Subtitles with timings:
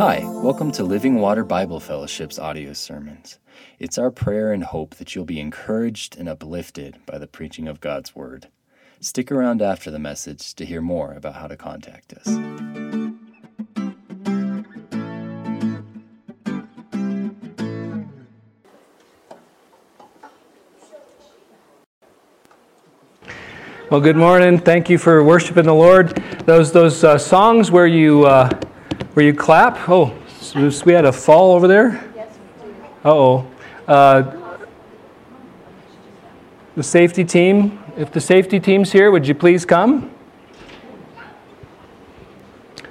[0.00, 3.38] Hi, welcome to Living Water Bible Fellowship's audio sermons.
[3.78, 7.82] It's our prayer and hope that you'll be encouraged and uplifted by the preaching of
[7.82, 8.48] God's Word.
[8.98, 13.09] Stick around after the message to hear more about how to contact us.
[23.90, 24.56] Well, good morning.
[24.60, 26.10] Thank you for worshiping the Lord.
[26.46, 28.48] Those those uh, songs where you uh,
[29.14, 29.88] where you clap.
[29.88, 32.00] Oh, so we had a fall over there.
[33.04, 33.44] Uh-oh.
[33.88, 34.36] Uh
[36.76, 37.80] The safety team.
[37.96, 40.12] If the safety team's here, would you please come?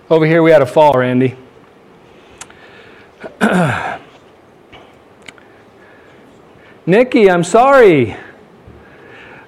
[0.09, 1.37] Over here, we had a fall, Randy.
[6.85, 8.17] Nikki, I'm sorry.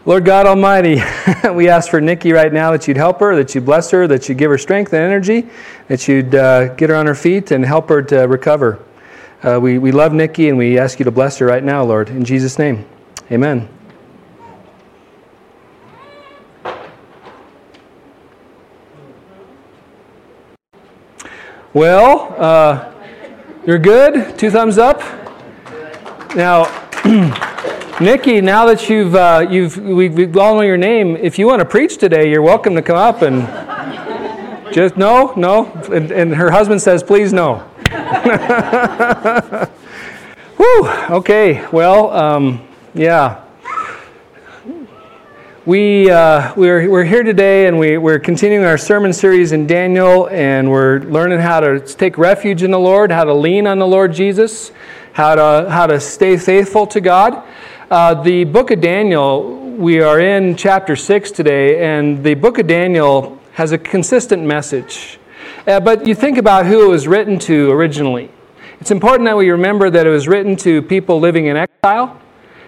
[0.04, 1.00] Lord God Almighty,
[1.54, 4.28] we ask for Nikki right now that you'd help her, that you'd bless her, that
[4.28, 5.48] you'd give her strength and energy,
[5.90, 8.84] that you'd uh, get her on her feet and help her to recover.
[9.44, 12.10] Uh, we, we love Nikki and we ask you to bless her right now, Lord.
[12.10, 12.84] In Jesus' name,
[13.32, 13.70] amen.
[21.74, 22.92] Well, uh,
[23.68, 24.40] you're good?
[24.40, 25.00] Two thumbs up?
[26.36, 26.66] Now,
[28.02, 31.60] Nikki, now that you've, uh, you've we, we all know your name, if you want
[31.60, 33.44] to preach today, you're welcome to come up and
[34.74, 35.72] just no, no.
[35.92, 37.58] And, and her husband says, please no.
[40.58, 43.46] Whew, okay, well, um, yeah.
[45.68, 50.28] We, uh, we're, we're here today and we, we're continuing our sermon series in Daniel,
[50.30, 53.86] and we're learning how to take refuge in the Lord, how to lean on the
[53.86, 54.72] Lord Jesus,
[55.14, 57.44] how to, how to stay faithful to God.
[57.92, 62.66] Uh, the book of Daniel, we are in chapter 6 today, and the book of
[62.66, 65.20] Daniel has a consistent message.
[65.68, 68.32] Uh, but you think about who it was written to originally.
[68.80, 72.18] It's important that we remember that it was written to people living in exile,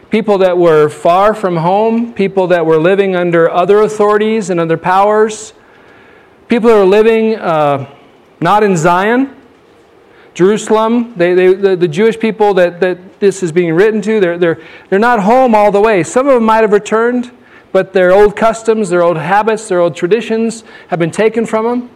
[0.09, 4.75] people that were far from home, people that were living under other authorities and other
[4.75, 5.53] powers,
[6.49, 7.89] people that are living uh,
[8.41, 9.33] not in Zion,
[10.33, 14.37] Jerusalem, they, they, the, the, Jewish people that, that this is being written to, they're,
[14.37, 16.03] they're, they're not home all the way.
[16.03, 17.31] Some of them might have returned,
[17.71, 21.89] but their old customs, their old habits, their old traditions have been taken from them.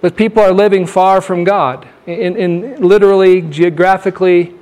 [0.00, 4.54] But people are living far from God, in, in literally, geographically.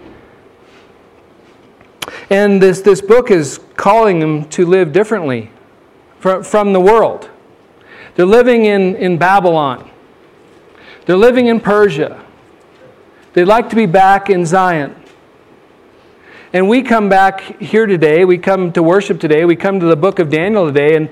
[2.30, 5.50] And this, this book is calling them to live differently
[6.18, 7.28] from, from the world.
[8.14, 9.90] They're living in, in Babylon.
[11.04, 12.24] They're living in Persia.
[13.34, 14.94] They'd like to be back in Zion.
[16.52, 19.96] And we come back here today, we come to worship today, we come to the
[19.96, 21.08] book of Daniel today,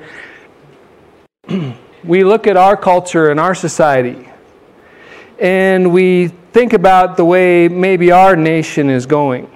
[1.48, 1.74] and
[2.04, 4.28] we look at our culture and our society.
[5.40, 9.50] And we think about the way maybe our nation is going.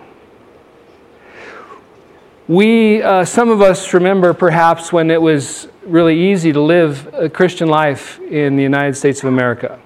[2.49, 7.29] We, uh, some of us remember perhaps when it was really easy to live a
[7.29, 9.81] Christian life in the United States of America.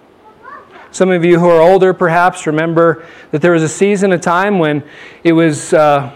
[0.92, 4.58] Some of you who are older perhaps remember that there was a season, a time
[4.58, 4.82] when
[5.22, 6.12] it was, uh,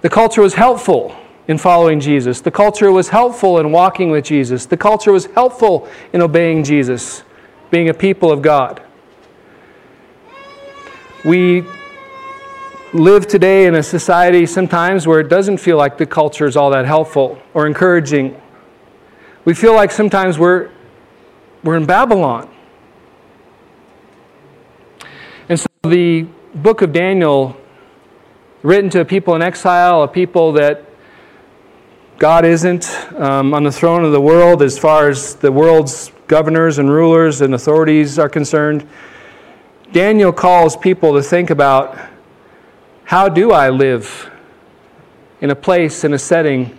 [0.00, 2.40] the culture was helpful in following Jesus.
[2.40, 4.66] The culture was helpful in walking with Jesus.
[4.66, 7.22] The culture was helpful in obeying Jesus,
[7.70, 8.82] being a people of God.
[11.24, 11.64] We
[12.92, 16.70] live today in a society sometimes where it doesn't feel like the culture is all
[16.70, 18.40] that helpful or encouraging.
[19.44, 20.70] We feel like sometimes we're,
[21.62, 22.51] we're in Babylon.
[25.82, 27.56] The book of Daniel,
[28.62, 30.84] written to a people in exile, a people that
[32.18, 36.78] God isn't um, on the throne of the world as far as the world's governors
[36.78, 38.88] and rulers and authorities are concerned.
[39.92, 41.98] Daniel calls people to think about
[43.04, 44.30] how do I live
[45.40, 46.78] in a place, in a setting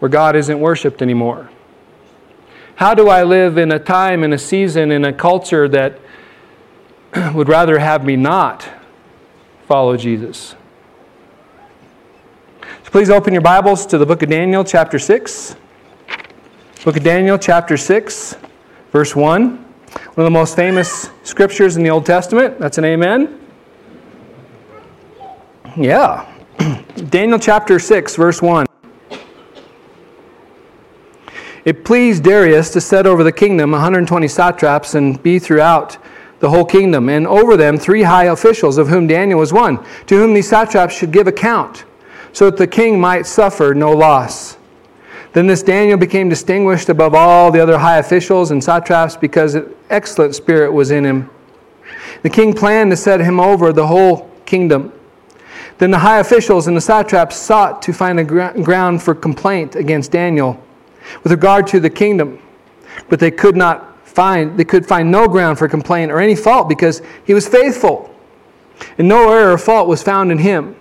[0.00, 1.48] where God isn't worshiped anymore?
[2.74, 5.98] How do I live in a time, in a season, in a culture that
[7.34, 8.68] would rather have me not
[9.66, 10.54] follow Jesus.
[12.84, 15.56] So please open your Bibles to the book of Daniel, chapter 6.
[16.84, 18.36] Book of Daniel, chapter 6,
[18.92, 19.50] verse 1.
[19.50, 19.66] One
[20.16, 22.58] of the most famous scriptures in the Old Testament.
[22.60, 23.40] That's an amen.
[25.76, 26.32] Yeah.
[27.10, 28.66] Daniel chapter 6, verse 1.
[31.64, 35.98] It pleased Darius to set over the kingdom 120 satraps and be throughout
[36.40, 40.16] the whole kingdom, and over them three high officials, of whom Daniel was one, to
[40.16, 41.84] whom these satraps should give account,
[42.32, 44.56] so that the king might suffer no loss.
[45.32, 49.72] Then this Daniel became distinguished above all the other high officials and satraps because an
[49.88, 51.30] excellent spirit was in him.
[52.22, 54.92] The king planned to set him over the whole kingdom.
[55.78, 60.10] Then the high officials and the satraps sought to find a ground for complaint against
[60.10, 60.60] Daniel
[61.22, 62.38] with regard to the kingdom,
[63.08, 66.68] but they could not find they could find no ground for complaint or any fault
[66.68, 68.14] because he was faithful,
[68.98, 70.76] and no error or fault was found in him.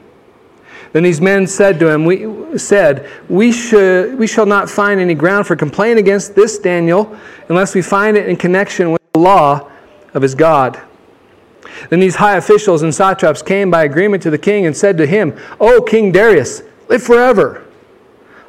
[0.92, 5.14] Then these men said to him, We said, we, should, we shall not find any
[5.14, 7.16] ground for complaint against this Daniel
[7.48, 9.70] unless we find it in connection with the law
[10.16, 10.82] of his God.
[11.90, 15.06] Then these high officials and satraps came by agreement to the king and said to
[15.06, 17.69] him, O King Darius, live forever.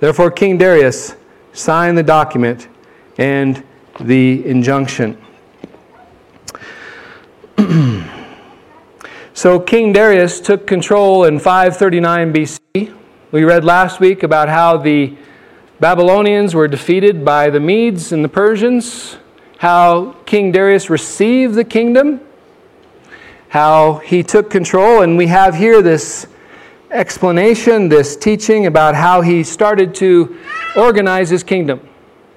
[0.00, 1.14] Therefore, King Darius
[1.52, 2.68] signed the document
[3.18, 3.62] and
[4.00, 5.16] the injunction.
[9.34, 12.96] so, King Darius took control in 539 BC.
[13.30, 15.16] We read last week about how the
[15.78, 19.18] Babylonians were defeated by the Medes and the Persians,
[19.58, 22.20] how King Darius received the kingdom
[23.50, 25.02] how he took control.
[25.02, 26.26] And we have here this
[26.90, 30.38] explanation, this teaching about how he started to
[30.76, 31.80] organize his kingdom,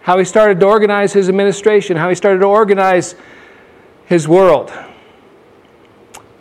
[0.02, 3.16] how he started to organize his administration, how he started to organize
[4.06, 4.72] his world.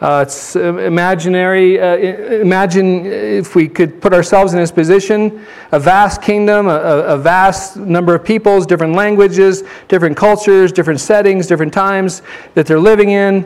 [0.00, 1.81] Uh, it's uh, imaginary.
[1.81, 7.17] Uh, imagine if we could put ourselves in his position a vast kingdom, a, a,
[7.17, 12.23] vast number of peoples, different languages, different cultures, different settings, different times
[12.55, 13.44] that they're living in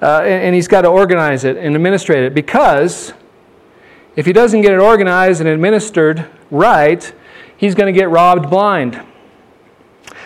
[0.00, 3.12] uh, and, and he's got to organize it and administrate it because
[4.18, 7.14] if he doesn't get it organized and administered right,
[7.56, 9.00] he's going to get robbed blind.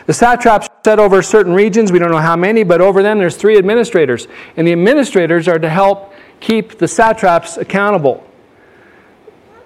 [0.06, 3.36] The satraps set over certain regions, we don't know how many, but over them there's
[3.36, 4.28] three administrators.
[4.56, 8.26] And the administrators are to help keep the satraps accountable.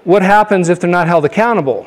[0.03, 1.87] What happens if they're not held accountable?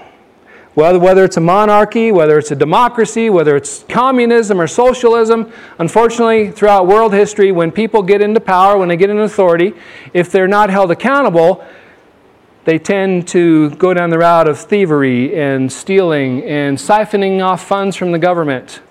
[0.76, 6.52] Whether, whether it's a monarchy, whether it's a democracy, whether it's communism or socialism, unfortunately,
[6.52, 9.74] throughout world history, when people get into power, when they get into authority,
[10.14, 11.66] if they're not held accountable,
[12.70, 17.96] they tend to go down the route of thievery and stealing and siphoning off funds
[17.96, 18.82] from the government.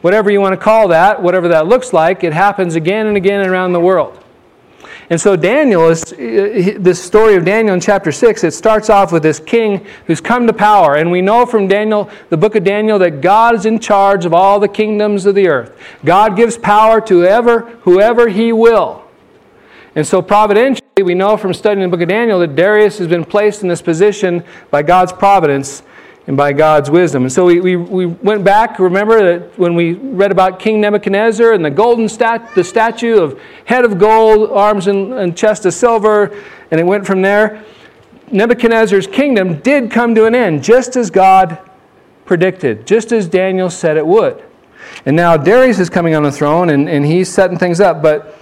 [0.00, 3.48] Whatever you want to call that, whatever that looks like, it happens again and again
[3.48, 4.24] around the world.
[5.10, 8.42] And so, Daniel is uh, this story of Daniel in chapter 6.
[8.42, 10.96] It starts off with this king who's come to power.
[10.96, 14.34] And we know from Daniel, the book of Daniel, that God is in charge of
[14.34, 15.78] all the kingdoms of the earth.
[16.04, 19.04] God gives power to whoever, whoever he will.
[19.94, 23.24] And so, providentially, we know from studying the book of Daniel that Darius has been
[23.24, 25.82] placed in this position by God's providence
[26.26, 27.22] and by God's wisdom.
[27.22, 31.52] And so we, we, we went back, remember that when we read about King Nebuchadnezzar
[31.52, 35.74] and the golden stat, the statue of head of gold, arms and, and chest of
[35.74, 36.36] silver,
[36.70, 37.64] and it went from there.
[38.30, 41.58] Nebuchadnezzar's kingdom did come to an end, just as God
[42.26, 44.44] predicted, just as Daniel said it would.
[45.06, 48.38] And now Darius is coming on the throne and, and he's setting things up, but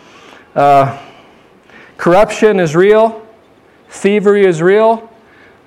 [0.55, 1.08] uh,
[1.99, 3.27] corruption is real,
[3.91, 5.11] thievery is real,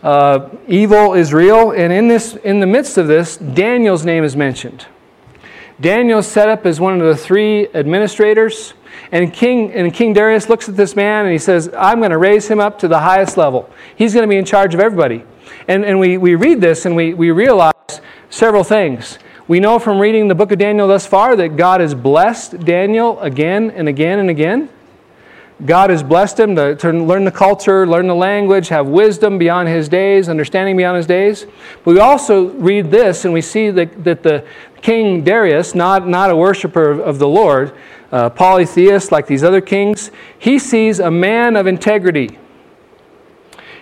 [0.01, 4.35] uh, evil is real, and in, this, in the midst of this, Daniel's name is
[4.35, 4.87] mentioned.
[5.79, 8.73] Daniel's set up as one of the three administrators,
[9.11, 12.17] and King, and King Darius looks at this man and he says, I'm going to
[12.17, 13.69] raise him up to the highest level.
[13.95, 15.23] He's going to be in charge of everybody.
[15.67, 17.73] And, and we, we read this and we, we realize
[18.29, 19.19] several things.
[19.47, 23.19] We know from reading the book of Daniel thus far that God has blessed Daniel
[23.19, 24.69] again and again and again.
[25.65, 29.67] God has blessed him to, to, learn the culture, learn the language, have wisdom beyond
[29.67, 31.45] his days, understanding beyond his days.
[31.83, 34.45] But we also read this and we see that, that the
[34.81, 37.75] king Darius, not, not a worshiper of the Lord,
[38.11, 42.37] uh, polytheist like these other kings, he sees a man of integrity.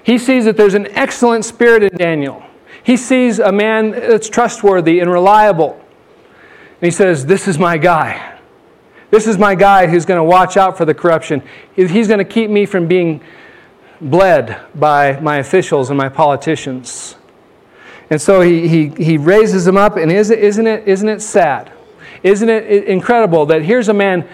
[0.03, 2.43] He sees that there's an excellent spirit in Daniel.
[2.83, 5.74] He sees a man that's trustworthy and reliable.
[5.74, 8.38] And he says, This is my guy.
[9.12, 11.42] This is my guy who's going to watch out for the corruption.
[11.75, 13.22] He's going to keep me from being
[14.01, 17.16] bled by my officials and my politicians.
[18.10, 21.72] And so he, he, he raises him up, and is, isn't, it, isn't it sad?
[22.24, 24.28] Isn't it incredible that here's a man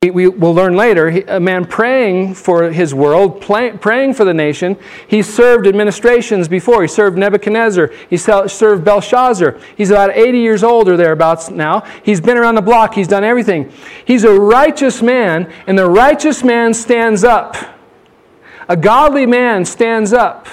[0.00, 4.78] we will learn later, a man praying for his world, praying for the nation.
[5.08, 6.82] He served administrations before.
[6.82, 7.90] He served Nebuchadnezzar.
[8.08, 9.58] He served Belshazzar.
[9.76, 11.80] He's about 80 years old or thereabouts now.
[12.04, 12.94] He's been around the block.
[12.94, 13.72] He's done everything.
[14.04, 17.56] He's a righteous man, and the righteous man stands up.
[18.68, 20.46] A godly man stands up.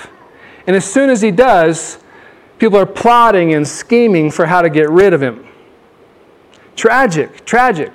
[0.65, 1.99] And as soon as he does,
[2.57, 5.45] people are plotting and scheming for how to get rid of him.
[6.75, 7.93] Tragic, tragic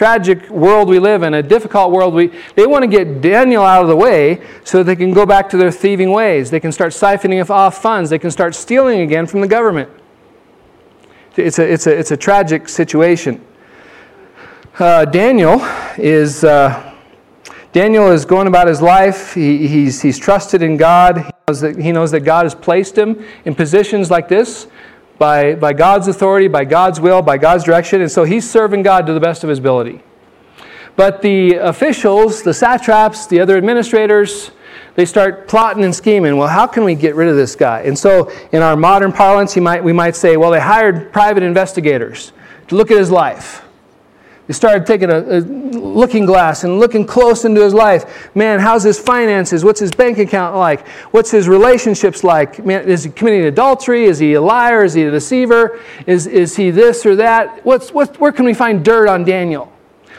[0.00, 3.82] tragic world we live in, a difficult world we they want to get Daniel out
[3.82, 6.50] of the way so that they can go back to their thieving ways.
[6.50, 8.08] They can start siphoning off funds.
[8.08, 9.90] They can start stealing again from the government.
[11.36, 13.44] It's a, it's a, it's a tragic situation.
[14.78, 15.60] Uh, Daniel
[15.98, 16.96] is uh,
[17.74, 19.34] Daniel is going about his life.
[19.34, 21.18] He, he's, he's trusted in God.
[21.18, 24.66] He knows, that, he knows that God has placed him in positions like this
[25.20, 29.06] by, by God's authority, by God's will, by God's direction, and so he's serving God
[29.06, 30.02] to the best of his ability.
[30.96, 34.50] But the officials, the satraps, the other administrators,
[34.94, 36.38] they start plotting and scheming.
[36.38, 37.82] Well, how can we get rid of this guy?
[37.82, 42.32] And so, in our modern parlance, might, we might say, well, they hired private investigators
[42.68, 43.62] to look at his life.
[44.50, 45.38] He started taking a, a,
[45.78, 48.34] looking glass and looking close into his life.
[48.34, 49.64] Man, how's his finances?
[49.64, 50.88] What's his bank account like?
[51.12, 52.66] What's his relationships like?
[52.66, 54.06] Man, is he committing adultery?
[54.06, 54.82] Is he a liar?
[54.82, 55.78] Is he a deceiver?
[56.04, 57.64] Is, is he this or that?
[57.64, 59.72] What's, what, where can we find dirt on Daniel?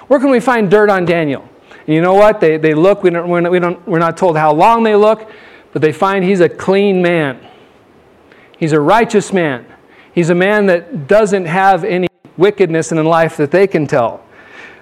[0.07, 1.45] Where can we find dirt on Daniel?
[1.85, 2.39] And you know what?
[2.39, 4.95] They, they look, we don't, we're, not, we don't, we're not told how long they
[4.95, 5.29] look,
[5.73, 7.37] but they find he's a clean man.
[8.57, 9.65] He's a righteous man.
[10.13, 12.07] He's a man that doesn't have any
[12.41, 14.21] wickedness in life that they can tell.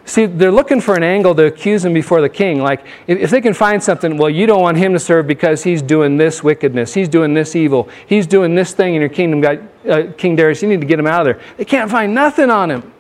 [0.06, 2.60] See, they're looking for an angle to accuse him before the king.
[2.62, 5.84] Like, if they can find something, well, you don't want him to serve because he's
[5.84, 9.70] doing this wickedness, he's doing this evil, he's doing this thing in your kingdom, God,
[9.88, 11.44] uh, King Darius, you need to get him out of there.
[11.58, 12.92] They can't find nothing on him.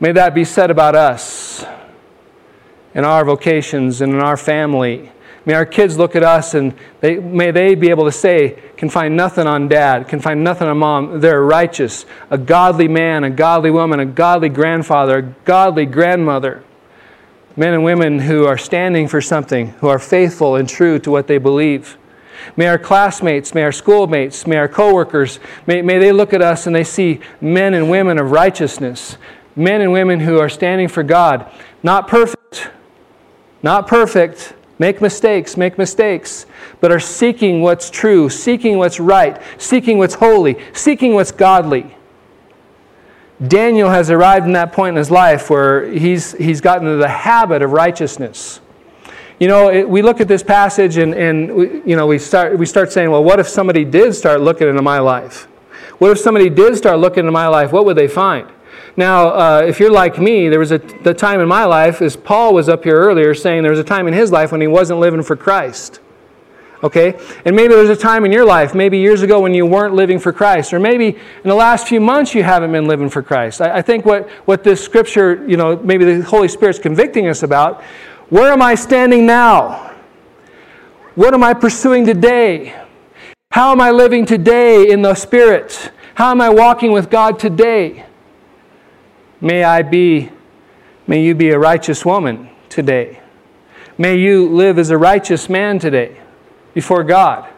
[0.00, 1.64] May that be said about us
[2.94, 5.12] in our vocations and in our family
[5.48, 8.90] May our kids look at us and they, may they be able to say, can
[8.90, 11.20] find nothing on dad, can find nothing on mom.
[11.20, 16.62] They're righteous, a godly man, a godly woman, a godly grandfather, a godly grandmother.
[17.56, 21.28] Men and women who are standing for something, who are faithful and true to what
[21.28, 21.96] they believe.
[22.54, 26.66] May our classmates, may our schoolmates, may our coworkers, may, may they look at us
[26.66, 29.16] and they see men and women of righteousness,
[29.56, 31.50] men and women who are standing for God.
[31.82, 32.68] Not perfect,
[33.62, 36.46] not perfect, make mistakes, make mistakes,
[36.80, 41.94] but are seeking what's true, seeking what's right, seeking what's holy, seeking what's godly.
[43.46, 47.08] Daniel has arrived in that point in his life where he's, he's gotten into the
[47.08, 48.60] habit of righteousness.
[49.38, 52.58] You know, it, we look at this passage and, and we, you know, we, start,
[52.58, 55.44] we start saying, well, what if somebody did start looking into my life?
[55.98, 57.70] What if somebody did start looking into my life?
[57.70, 58.48] What would they find?
[58.98, 62.16] Now, uh, if you're like me, there was a the time in my life, as
[62.16, 64.66] Paul was up here earlier saying, there was a time in his life when he
[64.66, 66.00] wasn't living for Christ.
[66.82, 67.16] Okay?
[67.44, 70.18] And maybe there's a time in your life, maybe years ago when you weren't living
[70.18, 73.60] for Christ, or maybe in the last few months you haven't been living for Christ.
[73.60, 77.44] I, I think what, what this scripture, you know, maybe the Holy Spirit's convicting us
[77.44, 77.84] about,
[78.30, 79.94] where am I standing now?
[81.14, 82.74] What am I pursuing today?
[83.52, 85.92] How am I living today in the Spirit?
[86.16, 88.06] How am I walking with God today?
[89.40, 90.30] May I be,
[91.06, 93.20] may you be a righteous woman today.
[93.96, 96.20] May you live as a righteous man today
[96.74, 97.48] before God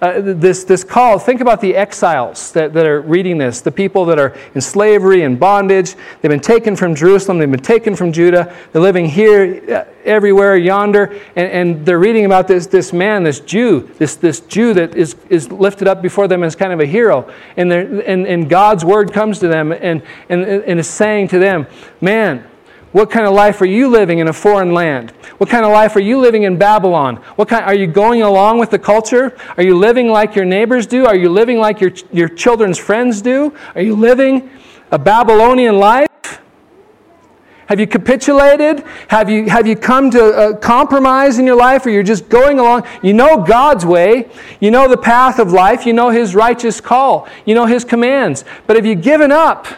[0.00, 4.04] uh, this, this call, think about the exiles that, that are reading this, the people
[4.06, 5.94] that are in slavery and bondage.
[6.20, 10.56] They've been taken from Jerusalem, they've been taken from Judah, they're living here, uh, everywhere,
[10.56, 14.94] yonder, and, and they're reading about this, this man, this Jew, this, this Jew that
[14.94, 17.30] is, is lifted up before them as kind of a hero.
[17.56, 21.66] And, and, and God's word comes to them and, and, and is saying to them,
[22.00, 22.49] Man,
[22.92, 25.12] what kind of life are you living in a foreign land?
[25.38, 27.16] What kind of life are you living in Babylon?
[27.36, 29.36] What kind, are you going along with the culture?
[29.56, 31.06] Are you living like your neighbors do?
[31.06, 33.54] Are you living like your, your children's friends do?
[33.76, 34.50] Are you living
[34.90, 36.08] a Babylonian life?
[37.66, 38.84] Have you capitulated?
[39.06, 42.58] Have you, have you come to a compromise in your life or you're just going
[42.58, 42.84] along?
[43.00, 44.28] You know God's way.
[44.58, 45.86] You know the path of life.
[45.86, 47.28] You know His righteous call.
[47.44, 48.44] You know His commands.
[48.66, 49.68] But have you given up?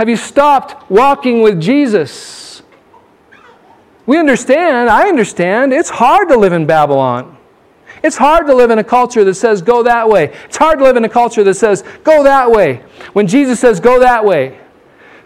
[0.00, 2.62] Have you stopped walking with Jesus?
[4.06, 7.36] We understand, I understand, it's hard to live in Babylon.
[8.02, 10.34] It's hard to live in a culture that says, go that way.
[10.46, 12.76] It's hard to live in a culture that says, go that way.
[13.12, 14.58] When Jesus says, go that way.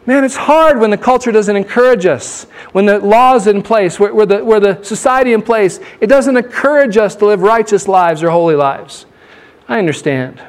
[0.07, 4.13] Man, it's hard when the culture doesn't encourage us, when the law's in place, where,
[4.13, 8.25] where, the, where the society in place, it doesn't encourage us to live righteous lives
[8.25, 9.07] or holy lives.
[9.69, 10.43] I understand.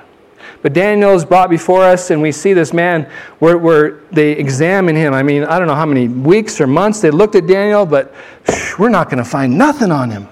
[0.65, 3.07] But Daniel is brought before us, and we see this man
[3.37, 5.13] where, where they examine him.
[5.13, 8.11] I mean, I don't know how many weeks or months they looked at Daniel, but
[8.79, 10.27] we're not going to find nothing on him.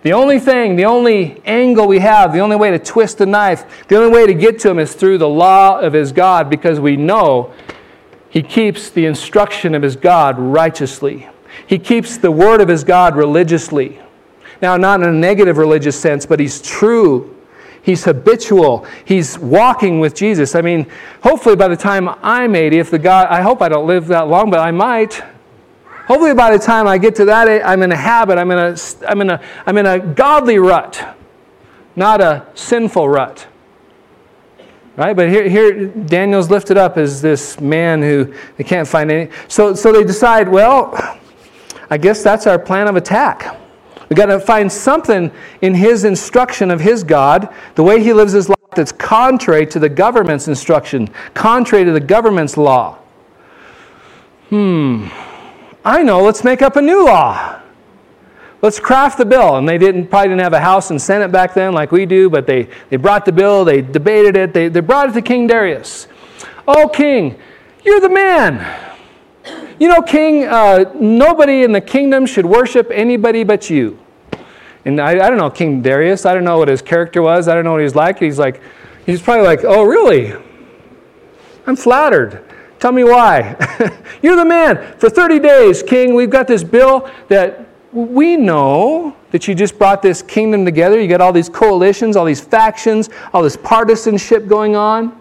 [0.00, 3.86] The only thing, the only angle we have, the only way to twist the knife,
[3.88, 6.80] the only way to get to him is through the law of his God because
[6.80, 7.52] we know
[8.30, 11.28] he keeps the instruction of his God righteously.
[11.66, 14.00] He keeps the word of his God religiously.
[14.62, 17.33] Now, not in a negative religious sense, but he's true.
[17.84, 18.86] He's habitual.
[19.04, 20.54] He's walking with Jesus.
[20.54, 20.86] I mean,
[21.22, 24.26] hopefully by the time I'm 80, if the God, I hope I don't live that
[24.26, 25.22] long, but I might.
[26.06, 28.76] Hopefully, by the time I get to that, I'm in a habit, I'm in a,
[29.06, 31.16] I'm in a, I'm in a godly rut,
[31.94, 33.46] not a sinful rut.
[34.96, 35.14] Right?
[35.14, 39.30] But here, here, Daniel's lifted up as this man who they can't find any.
[39.48, 41.18] So, so they decide, well,
[41.90, 43.58] I guess that's our plan of attack.
[44.08, 45.30] We've got to find something
[45.62, 49.78] in his instruction of his God, the way he lives his life, that's contrary to
[49.78, 52.98] the government's instruction, contrary to the government's law.
[54.50, 55.08] Hmm.
[55.84, 57.60] I know, let's make up a new law.
[58.62, 59.56] Let's craft the bill.
[59.56, 62.30] And they didn't, probably didn't have a House and Senate back then like we do,
[62.30, 65.46] but they, they brought the bill, they debated it, they, they brought it to King
[65.46, 66.08] Darius.
[66.66, 67.38] Oh, King,
[67.84, 68.93] you're the man.
[69.78, 73.98] You know, King, uh, nobody in the kingdom should worship anybody but you.
[74.84, 76.26] And I, I don't know King Darius.
[76.26, 77.48] I don't know what his character was.
[77.48, 78.18] I don't know what he's like.
[78.18, 78.60] He's like,
[79.06, 80.34] he's probably like, oh, really?
[81.66, 82.44] I'm flattered.
[82.78, 83.56] Tell me why.
[84.22, 84.98] You're the man.
[84.98, 90.02] For 30 days, King, we've got this bill that we know that you just brought
[90.02, 91.00] this kingdom together.
[91.00, 95.18] You got all these coalitions, all these factions, all this partisanship going on.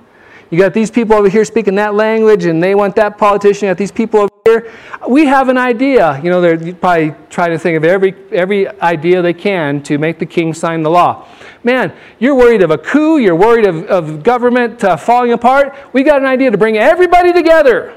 [0.49, 3.67] You got these people over here speaking that language, and they want that politician.
[3.67, 4.71] You got these people over here.
[5.07, 6.19] We have an idea.
[6.23, 10.19] You know, they're probably trying to think of every, every idea they can to make
[10.19, 11.27] the king sign the law.
[11.63, 13.17] Man, you're worried of a coup.
[13.17, 15.75] You're worried of, of government uh, falling apart.
[15.93, 17.95] We got an idea to bring everybody together.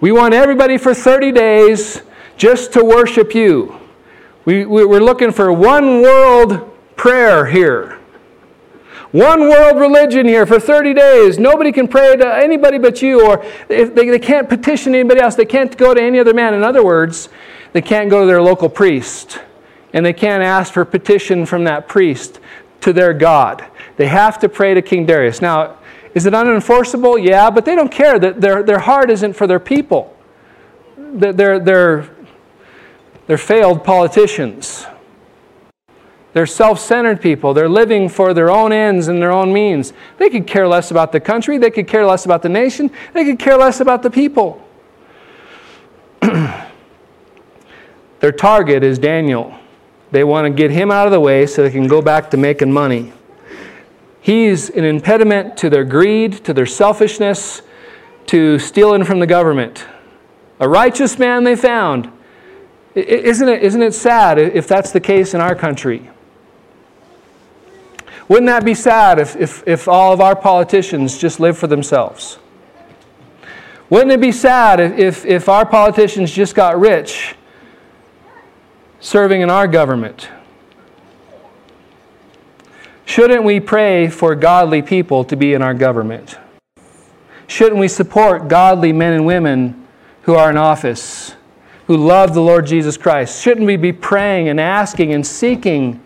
[0.00, 2.02] We want everybody for 30 days
[2.36, 3.78] just to worship you.
[4.44, 7.99] We, we're looking for one world prayer here.
[9.12, 11.38] One world religion here for 30 days.
[11.38, 15.34] Nobody can pray to anybody but you, or they, they can't petition anybody else.
[15.34, 16.54] They can't go to any other man.
[16.54, 17.28] In other words,
[17.72, 19.40] they can't go to their local priest,
[19.92, 22.38] and they can't ask for petition from that priest
[22.82, 23.64] to their God.
[23.96, 25.42] They have to pray to King Darius.
[25.42, 25.78] Now,
[26.14, 27.24] is it unenforceable?
[27.24, 28.18] Yeah, but they don't care.
[28.18, 30.16] Their, their heart isn't for their people.
[30.96, 32.10] They're, they're,
[33.26, 34.86] they're failed politicians.
[36.32, 37.52] They're self centered people.
[37.54, 39.92] They're living for their own ends and their own means.
[40.18, 41.58] They could care less about the country.
[41.58, 42.90] They could care less about the nation.
[43.12, 44.66] They could care less about the people.
[46.20, 46.62] their
[48.36, 49.58] target is Daniel.
[50.12, 52.36] They want to get him out of the way so they can go back to
[52.36, 53.12] making money.
[54.20, 57.62] He's an impediment to their greed, to their selfishness,
[58.26, 59.86] to stealing from the government.
[60.60, 62.12] A righteous man they found.
[62.94, 66.10] Isn't it, isn't it sad if that's the case in our country?
[68.30, 72.38] Wouldn't that be sad if, if, if all of our politicians just lived for themselves?
[73.88, 77.34] Wouldn't it be sad if, if our politicians just got rich
[79.00, 80.28] serving in our government?
[83.04, 86.38] Shouldn't we pray for godly people to be in our government?
[87.48, 89.88] Shouldn't we support godly men and women
[90.22, 91.34] who are in office,
[91.88, 93.42] who love the Lord Jesus Christ?
[93.42, 96.00] Shouldn't we be praying and asking and seeking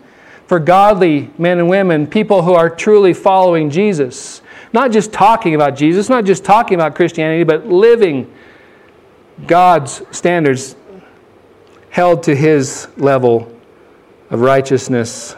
[0.47, 4.41] for godly men and women, people who are truly following Jesus.
[4.73, 8.31] Not just talking about Jesus, not just talking about Christianity, but living
[9.47, 10.75] God's standards
[11.89, 13.51] held to his level
[14.29, 15.35] of righteousness.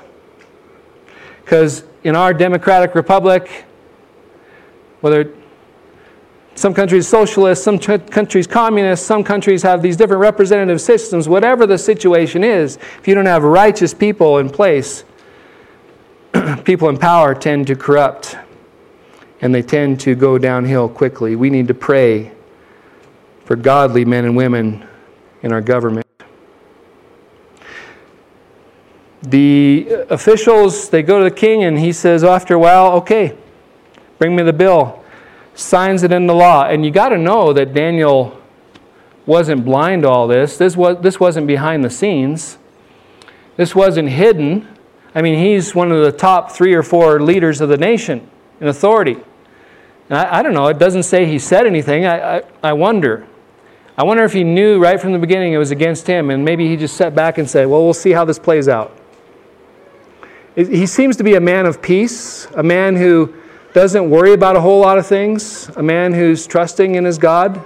[1.43, 3.65] Because in our democratic republic,
[5.01, 5.33] whether
[6.57, 11.29] some countries socialist, some countries communist, some countries have these different representative systems.
[11.29, 15.03] Whatever the situation is, if you don't have righteous people in place,
[16.63, 18.37] people in power tend to corrupt
[19.41, 21.35] and they tend to go downhill quickly.
[21.35, 22.31] We need to pray
[23.45, 24.83] for godly men and women
[25.43, 26.07] in our government.
[29.21, 33.37] The officials, they go to the king and he says, after a while, okay,
[34.17, 35.03] bring me the bill
[35.57, 36.65] signs it in the law.
[36.65, 38.39] And you got to know that Daniel
[39.25, 40.57] wasn't blind to all this.
[40.57, 42.57] This, was, this wasn't behind the scenes,
[43.57, 44.67] this wasn't hidden.
[45.15, 48.29] I mean, he's one of the top three or four leaders of the nation
[48.61, 49.17] in authority.
[50.11, 52.05] I, I, don't know, it doesn't say he said anything.
[52.05, 53.27] I, I, I wonder.
[53.97, 56.67] I wonder if he knew right from the beginning it was against him, and maybe
[56.67, 58.95] he just sat back and said, Well, we'll see how this plays out.
[60.55, 63.33] he seems to be a man of peace, a man who
[63.77, 67.57] doesn't worry about a whole lot of things, a man who's trusting in his God.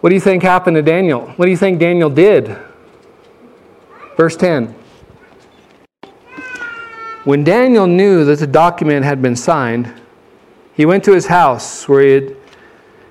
[0.00, 1.28] What do you think happened to Daniel?
[1.36, 2.58] What do you think Daniel did?
[4.16, 4.74] Verse 10.
[7.22, 9.92] When Daniel knew that the document had been signed,
[10.74, 12.36] he went to his house where he had,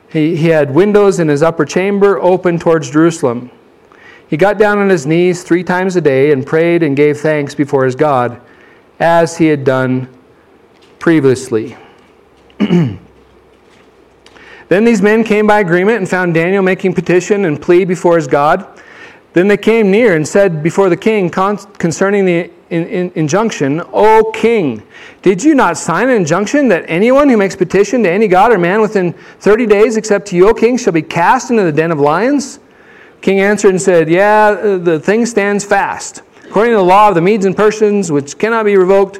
[0.10, 3.50] he, he had windows in his upper chamber open towards Jerusalem.
[4.28, 7.56] He got down on his knees three times a day and prayed and gave thanks
[7.56, 8.42] before his God,
[9.02, 10.08] as he had done
[11.00, 11.76] previously.
[12.60, 13.00] then
[14.70, 18.80] these men came by agreement and found Daniel making petition and plea before his God.
[19.34, 24.32] Then they came near and said before the king concerning the in, in, injunction, O
[24.34, 24.82] king,
[25.22, 28.58] did you not sign an injunction that anyone who makes petition to any god or
[28.58, 31.92] man within 30 days, except to you, O king, shall be cast into the den
[31.92, 32.60] of lions?
[33.20, 36.22] King answered and said, Yeah, the thing stands fast.
[36.52, 39.20] According to the law of the Medes and Persians, which cannot be revoked,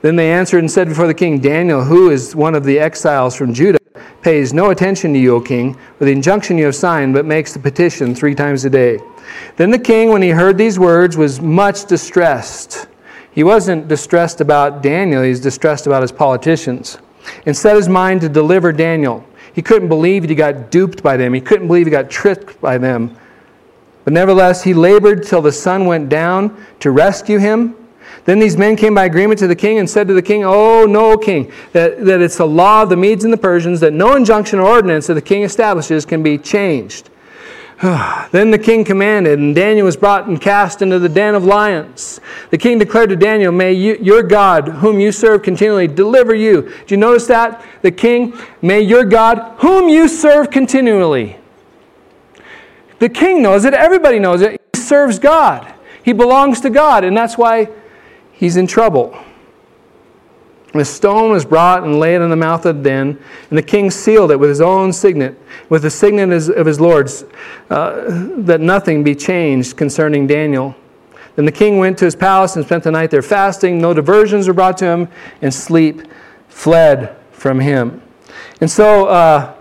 [0.00, 3.34] then they answered and said before the king, Daniel, who is one of the exiles
[3.34, 3.80] from Judah,
[4.22, 7.52] pays no attention to you, O king, for the injunction you have signed, but makes
[7.52, 9.00] the petition three times a day.
[9.56, 12.86] Then the king, when he heard these words, was much distressed.
[13.32, 16.98] He wasn't distressed about Daniel, he's distressed about his politicians.
[17.44, 19.26] And set his mind to deliver Daniel.
[19.52, 22.78] He couldn't believe he got duped by them, he couldn't believe he got tricked by
[22.78, 23.18] them.
[24.08, 27.74] But nevertheless, he labored till the sun went down to rescue him.
[28.24, 30.86] Then these men came by agreement to the king and said to the king, Oh,
[30.86, 34.16] no, king, that, that it's the law of the Medes and the Persians that no
[34.16, 37.10] injunction or ordinance that the king establishes can be changed.
[37.82, 42.18] then the king commanded, and Daniel was brought and cast into the den of lions.
[42.48, 46.62] The king declared to Daniel, May you, your God, whom you serve continually, deliver you.
[46.62, 47.62] Do you notice that?
[47.82, 51.36] The king, may your God, whom you serve continually.
[52.98, 54.60] The king knows it, everybody knows it.
[54.74, 57.68] He serves God, he belongs to God, and that's why
[58.32, 59.16] he's in trouble.
[60.72, 63.62] And a stone was brought and laid in the mouth of the den, and the
[63.62, 65.38] king sealed it with his own signet,
[65.70, 67.24] with the signet of his lords,
[67.70, 68.04] uh,
[68.38, 70.74] that nothing be changed concerning Daniel.
[71.36, 73.78] Then the king went to his palace and spent the night there fasting.
[73.78, 75.08] No diversions were brought to him,
[75.40, 76.02] and sleep
[76.48, 78.02] fled from him.
[78.60, 79.54] And so, uh,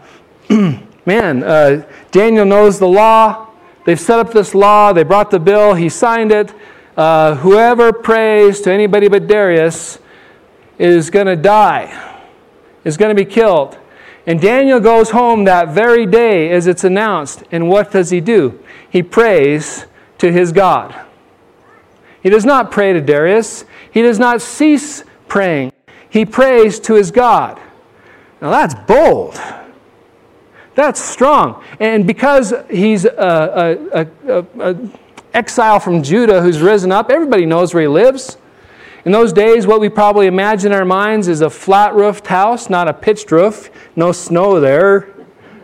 [1.07, 3.47] man, uh, Daniel knows the law.
[3.85, 4.91] They've set up this law.
[4.91, 5.73] They brought the bill.
[5.73, 6.53] He signed it.
[6.97, 9.99] Uh, whoever prays to anybody but Darius
[10.77, 12.19] is going to die,
[12.83, 13.79] is going to be killed.
[14.25, 17.43] And Daniel goes home that very day as it's announced.
[17.51, 18.61] And what does he do?
[18.89, 19.85] He prays
[20.17, 20.93] to his God.
[22.21, 25.71] He does not pray to Darius, he does not cease praying.
[26.09, 27.61] He prays to his God.
[28.41, 29.39] Now that's bold.
[30.77, 31.63] That's strong.
[31.79, 34.07] And because he's a,
[35.33, 38.37] exile from Judah who's risen up, everybody knows where he lives.
[39.03, 42.69] In those days, what we probably imagine in our minds is a flat roofed house,
[42.69, 45.11] not a pitched roof, no snow there,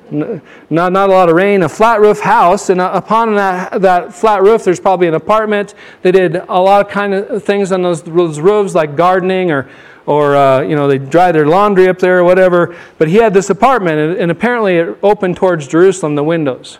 [0.09, 2.71] not, not a lot of rain, a flat roof house.
[2.71, 5.75] And uh, upon that, that flat roof, there's probably an apartment.
[6.01, 9.69] They did a lot of kind of things on those, those roofs, like gardening or,
[10.05, 12.75] or uh, you know, they dry their laundry up there or whatever.
[12.97, 16.79] But he had this apartment, and, and apparently it opened towards Jerusalem, the windows.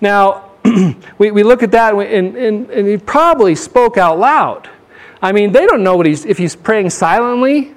[0.00, 0.50] Now,
[1.18, 4.68] we, we look at that, and, and, and he probably spoke out loud.
[5.22, 7.74] I mean, they don't know what he's, if he's praying silently.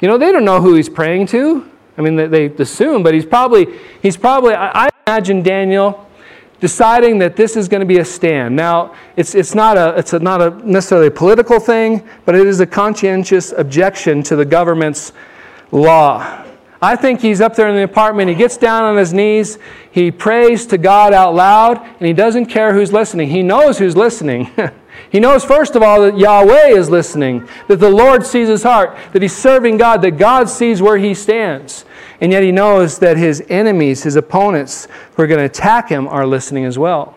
[0.00, 1.68] You know, they don't know who he's praying to.
[1.96, 3.66] I mean, they, they assume, but he's probably,
[4.00, 6.07] he's probably, I, I imagine Daniel
[6.60, 8.56] deciding that this is going to be a stand.
[8.56, 12.46] Now, it's, it's not, a, it's a, not a necessarily a political thing, but it
[12.46, 15.12] is a conscientious objection to the government's
[15.70, 16.44] law.
[16.80, 18.28] I think he's up there in the apartment.
[18.28, 19.58] He gets down on his knees.
[19.90, 23.30] He prays to God out loud, and he doesn't care who's listening.
[23.30, 24.50] He knows who's listening.
[25.10, 28.96] He knows, first of all, that Yahweh is listening, that the Lord sees his heart,
[29.12, 31.84] that he's serving God, that God sees where he stands.
[32.20, 36.08] And yet he knows that his enemies, his opponents who are going to attack him,
[36.08, 37.16] are listening as well.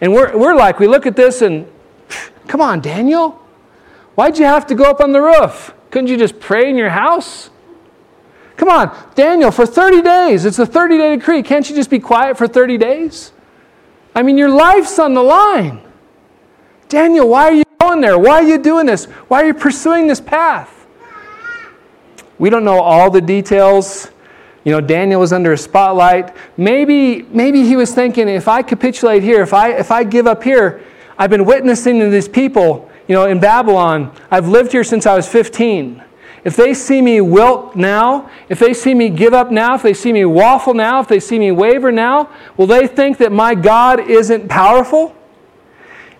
[0.00, 1.66] And we're, we're like, we look at this and,
[2.46, 3.32] come on, Daniel,
[4.14, 5.74] why'd you have to go up on the roof?
[5.90, 7.50] Couldn't you just pray in your house?
[8.56, 10.44] Come on, Daniel, for 30 days.
[10.44, 11.42] It's a 30 day decree.
[11.42, 13.32] Can't you just be quiet for 30 days?
[14.14, 15.80] I mean, your life's on the line.
[16.88, 18.16] Daniel, why are you going there?
[18.16, 19.06] Why are you doing this?
[19.26, 20.86] Why are you pursuing this path?
[22.38, 24.11] We don't know all the details.
[24.64, 26.34] You know, Daniel was under a spotlight.
[26.56, 30.42] Maybe, maybe he was thinking, if I capitulate here, if I, if I give up
[30.42, 30.82] here,
[31.18, 34.14] I've been witnessing to these people, you know, in Babylon.
[34.30, 36.02] I've lived here since I was 15.
[36.44, 39.94] If they see me wilt now, if they see me give up now, if they
[39.94, 43.54] see me waffle now, if they see me waver now, will they think that my
[43.54, 45.16] God isn't powerful?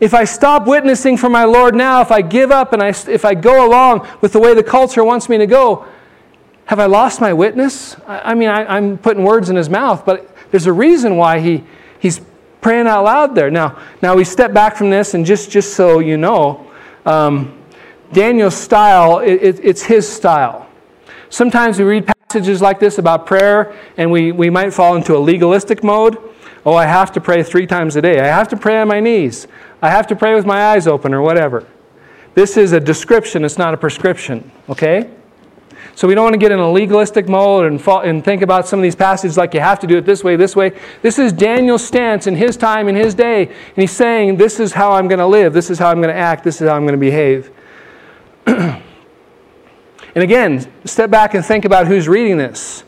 [0.02, 3.24] if I stop witnessing for my Lord now, if I give up and I, if
[3.24, 5.87] I go along with the way the culture wants me to go,
[6.73, 7.97] have I lost my witness?
[8.07, 11.39] I, I mean, I, I'm putting words in his mouth, but there's a reason why
[11.39, 11.65] he,
[12.01, 12.23] he's
[12.63, 13.51] praying out loud there.
[13.51, 16.67] Now, now we step back from this, and just, just so you know,
[17.05, 17.63] um,
[18.15, 20.67] Daniel's style, it, it, it's his style.
[21.29, 25.19] Sometimes we read passages like this about prayer, and we, we might fall into a
[25.21, 26.17] legalistic mode.
[26.65, 28.19] Oh, I have to pray three times a day.
[28.19, 29.47] I have to pray on my knees.
[29.83, 31.67] I have to pray with my eyes open or whatever.
[32.35, 35.11] This is a description, it's not a prescription, okay?
[35.94, 38.66] So we don't want to get in a legalistic mode and, fall, and think about
[38.66, 40.72] some of these passages like you have to do it this way, this way.
[41.02, 43.46] This is Daniel's stance in his time, in his day.
[43.46, 46.14] And he's saying, This is how I'm going to live, this is how I'm going
[46.14, 47.50] to act, this is how I'm going to behave.
[48.46, 48.83] and
[50.14, 52.85] again, step back and think about who's reading this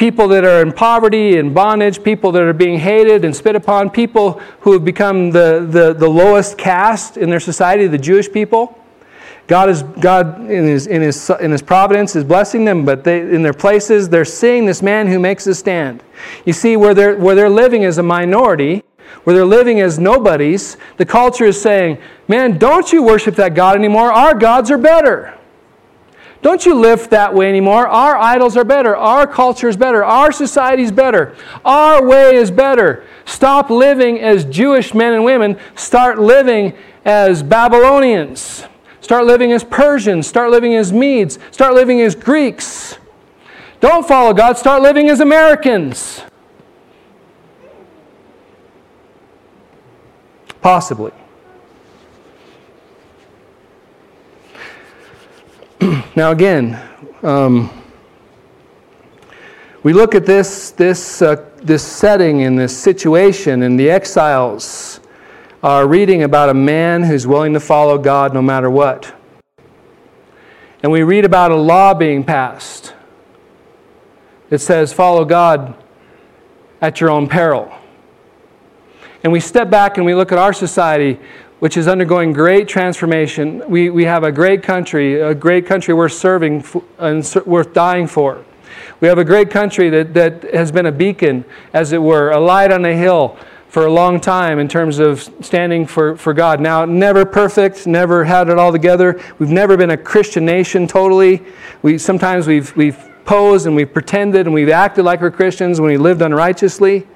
[0.00, 3.90] people that are in poverty and bondage, people that are being hated and spit upon,
[3.90, 8.79] people who have become the, the, the lowest caste in their society, the Jewish people.
[9.50, 13.18] God is God in his, in his, in his providence is blessing them, but they,
[13.18, 16.04] in their places they're seeing this man who makes a stand.
[16.44, 18.84] You see, where they're, where they're living as a minority,
[19.24, 23.74] where they're living as nobodies, the culture is saying, Man, don't you worship that God
[23.74, 24.12] anymore.
[24.12, 25.36] Our gods are better.
[26.42, 27.88] Don't you live that way anymore.
[27.88, 28.96] Our idols are better.
[28.96, 30.04] Our culture is better.
[30.04, 31.34] Our society is better.
[31.64, 33.04] Our way is better.
[33.24, 35.58] Stop living as Jewish men and women.
[35.74, 38.68] Start living as Babylonians.
[39.10, 40.28] Start living as Persians.
[40.28, 41.40] Start living as Medes.
[41.50, 42.96] Start living as Greeks.
[43.80, 44.56] Don't follow God.
[44.56, 46.22] Start living as Americans.
[50.60, 51.10] Possibly.
[56.14, 56.80] now, again,
[57.24, 57.68] um,
[59.82, 64.99] we look at this, this, uh, this setting and this situation, and the exiles
[65.62, 69.14] are reading about a man who's willing to follow God no matter what.
[70.82, 72.94] And we read about a law being passed
[74.48, 75.74] that says, follow God
[76.80, 77.72] at your own peril.
[79.22, 81.20] And we step back and we look at our society
[81.60, 83.62] which is undergoing great transformation.
[83.68, 86.64] We, we have a great country, a great country worth serving
[86.98, 88.42] and worth dying for.
[89.00, 91.44] We have a great country that, that has been a beacon,
[91.74, 93.36] as it were, a light on a hill
[93.70, 96.60] for a long time in terms of standing for, for God.
[96.60, 99.22] Now, never perfect, never had it all together.
[99.38, 101.40] We've never been a Christian nation totally.
[101.82, 105.88] We, sometimes we've, we've posed and we've pretended and we've acted like we're Christians when
[105.88, 107.06] we lived unrighteously.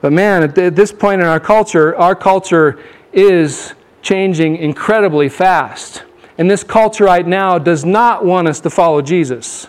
[0.00, 6.04] But man, at, at this point in our culture, our culture is changing incredibly fast.
[6.38, 9.68] And this culture right now does not want us to follow Jesus.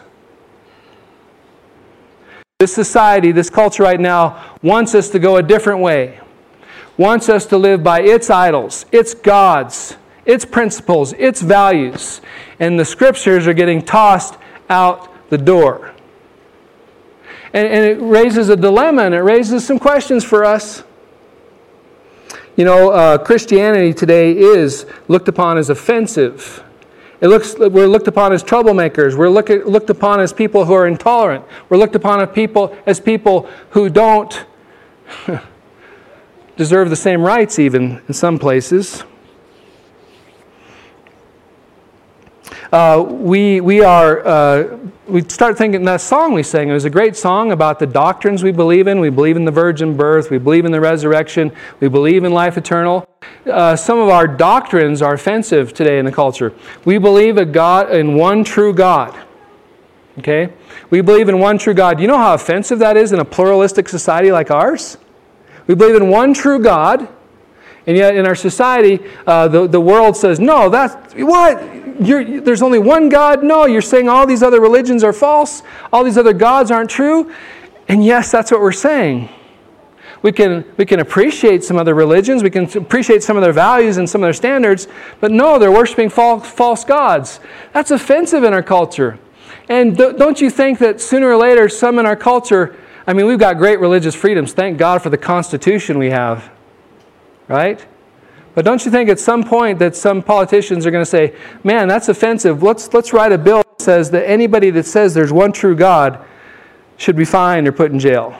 [2.60, 6.20] This society, this culture right now, wants us to go a different way,
[6.98, 12.20] wants us to live by its idols, its gods, its principles, its values.
[12.60, 14.39] And the scriptures are getting tossed
[14.72, 15.93] out the door.
[17.54, 20.84] And, and it raises a dilemma and it raises some questions for us.
[22.56, 26.63] You know, uh, Christianity today is looked upon as offensive.
[27.20, 29.18] It looks, we're looked upon as troublemakers.
[29.18, 31.46] We're look looked upon as people who are intolerant.
[31.68, 34.46] We're looked upon as people, as people who don't
[36.58, 39.04] deserve the same rights, even in some places.
[42.72, 44.78] Uh, we, we are, uh,
[45.08, 48.44] we start thinking that song we sang, it was a great song about the doctrines
[48.44, 49.00] we believe in.
[49.00, 52.58] We believe in the virgin birth, we believe in the resurrection, we believe in life
[52.58, 53.08] eternal.
[53.46, 56.54] Uh, some of our doctrines are offensive today in the culture.
[56.84, 59.18] We believe a God, in one true God.
[60.20, 60.52] Okay?
[60.90, 62.00] We believe in one true God.
[62.00, 64.98] You know how offensive that is in a pluralistic society like ours?
[65.68, 67.08] We believe in one true God,
[67.88, 71.63] and yet in our society, uh, the, the world says, no, that's what?
[72.00, 73.43] You're, there's only one God?
[73.43, 77.34] No, you're saying all these other religions are false, all these other gods aren't true.
[77.88, 79.30] And yes, that's what we're saying.
[80.21, 83.97] We can, we can appreciate some other religions, we can appreciate some of their values
[83.97, 84.88] and some of their standards,
[85.21, 87.39] but no, they're worshiping false, false gods.
[87.71, 89.19] That's offensive in our culture.
[89.69, 93.28] And th- don't you think that sooner or later, some in our culture, I mean,
[93.28, 94.54] we've got great religious freedoms.
[94.54, 96.52] Thank God for the Constitution we have,
[97.48, 97.86] right?
[98.56, 101.88] But don't you think at some point that some politicians are going to say, man,
[101.88, 102.64] that's offensive.
[102.64, 106.26] Let's, let's write a bill that says that anybody that says there's one true God
[106.98, 108.36] should be fined or put in jail?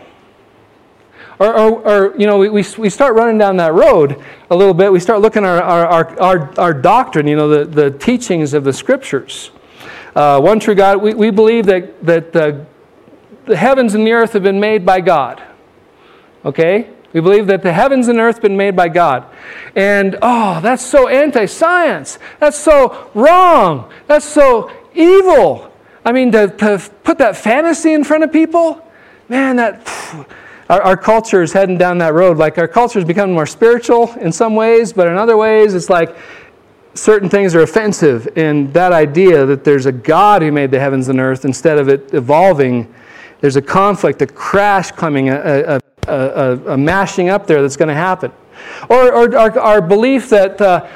[1.40, 4.92] Or, or, or, you know, we, we start running down that road a little bit.
[4.92, 8.64] We start looking at our, our, our, our doctrine, you know, the, the teachings of
[8.64, 9.52] the scriptures.
[10.16, 12.66] Uh, one true God, we, we believe that, that the,
[13.46, 15.44] the heavens and the earth have been made by God.
[16.44, 16.90] Okay?
[17.18, 19.26] We believe that the heavens and earth have been made by God.
[19.76, 22.20] And oh, that's so anti science.
[22.40, 23.92] That's so wrong.
[24.06, 25.74] That's so evil.
[26.06, 28.88] I mean, to, to put that fantasy in front of people,
[29.30, 29.88] man, that.
[29.88, 30.28] Phew,
[30.70, 32.38] our, our culture is heading down that road.
[32.38, 35.90] Like our culture is becoming more spiritual in some ways, but in other ways, it's
[35.90, 36.16] like
[36.94, 38.28] certain things are offensive.
[38.36, 41.90] And that idea that there's a God who made the heavens and earth instead of
[41.90, 42.94] it evolving,
[43.42, 47.90] there's a conflict, a crash coming, a, a, a, a mashing up there that's going
[47.90, 48.32] to happen.
[48.90, 50.88] Or, or our, our, belief that uh,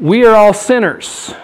[0.00, 1.34] we are all sinners.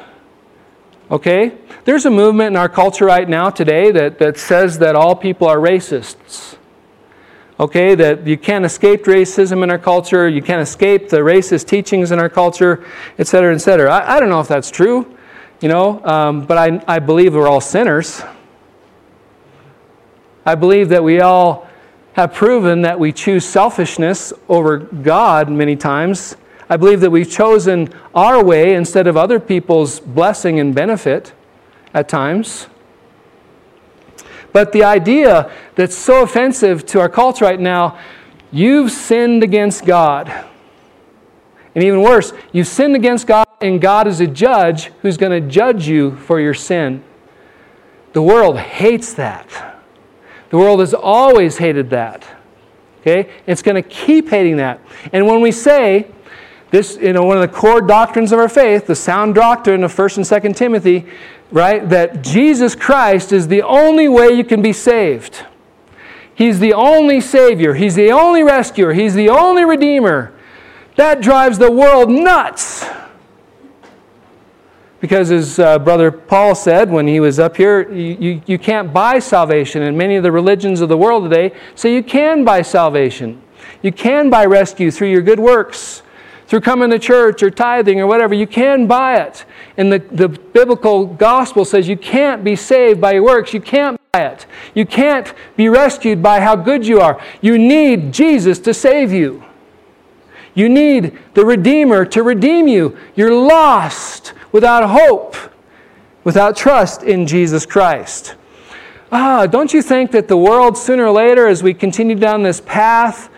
[1.10, 1.58] Okay?
[1.84, 5.48] There's a movement in our culture right now today that, that says that all people
[5.48, 6.56] are racists
[7.58, 12.12] okay, that you can't escape racism in our culture, you can't escape the racist teachings
[12.12, 12.84] in our culture,
[13.18, 13.90] et cetera, et cetera.
[13.90, 15.16] I, I don't know if that's true,
[15.60, 18.22] you know, um, but I, I believe we're all sinners.
[20.44, 21.65] I believe that we all
[22.16, 26.34] have proven that we choose selfishness over God many times.
[26.66, 31.34] I believe that we've chosen our way instead of other people's blessing and benefit
[31.92, 32.68] at times.
[34.50, 37.98] But the idea that's so offensive to our culture right now
[38.50, 40.28] you've sinned against God.
[41.74, 45.46] And even worse, you've sinned against God, and God is a judge who's going to
[45.46, 47.04] judge you for your sin.
[48.14, 49.75] The world hates that.
[50.50, 52.24] The world has always hated that.
[53.00, 53.30] Okay?
[53.46, 54.80] It's going to keep hating that.
[55.12, 56.08] And when we say,
[56.70, 59.94] this, you know, one of the core doctrines of our faith, the sound doctrine of
[59.94, 61.06] 1st and 2nd Timothy,
[61.50, 61.88] right?
[61.88, 65.44] That Jesus Christ is the only way you can be saved.
[66.34, 67.74] He's the only Savior.
[67.74, 68.92] He's the only rescuer.
[68.92, 70.34] He's the only Redeemer.
[70.96, 72.84] That drives the world nuts.
[75.00, 78.92] Because, as uh, Brother Paul said when he was up here, you, you, you can't
[78.92, 79.82] buy salvation.
[79.82, 83.42] And many of the religions of the world today say you can buy salvation.
[83.82, 86.02] You can buy rescue through your good works
[86.46, 88.34] through coming to church or tithing or whatever.
[88.34, 89.44] You can buy it.
[89.76, 93.52] And the, the biblical gospel says you can't be saved by your works.
[93.52, 94.46] You can't buy it.
[94.74, 97.20] You can't be rescued by how good you are.
[97.40, 99.44] You need Jesus to save you.
[100.54, 102.96] You need the Redeemer to redeem you.
[103.14, 105.36] You're lost without hope,
[106.24, 108.34] without trust in Jesus Christ.
[109.12, 112.60] Ah, don't you think that the world, sooner or later, as we continue down this
[112.60, 113.30] path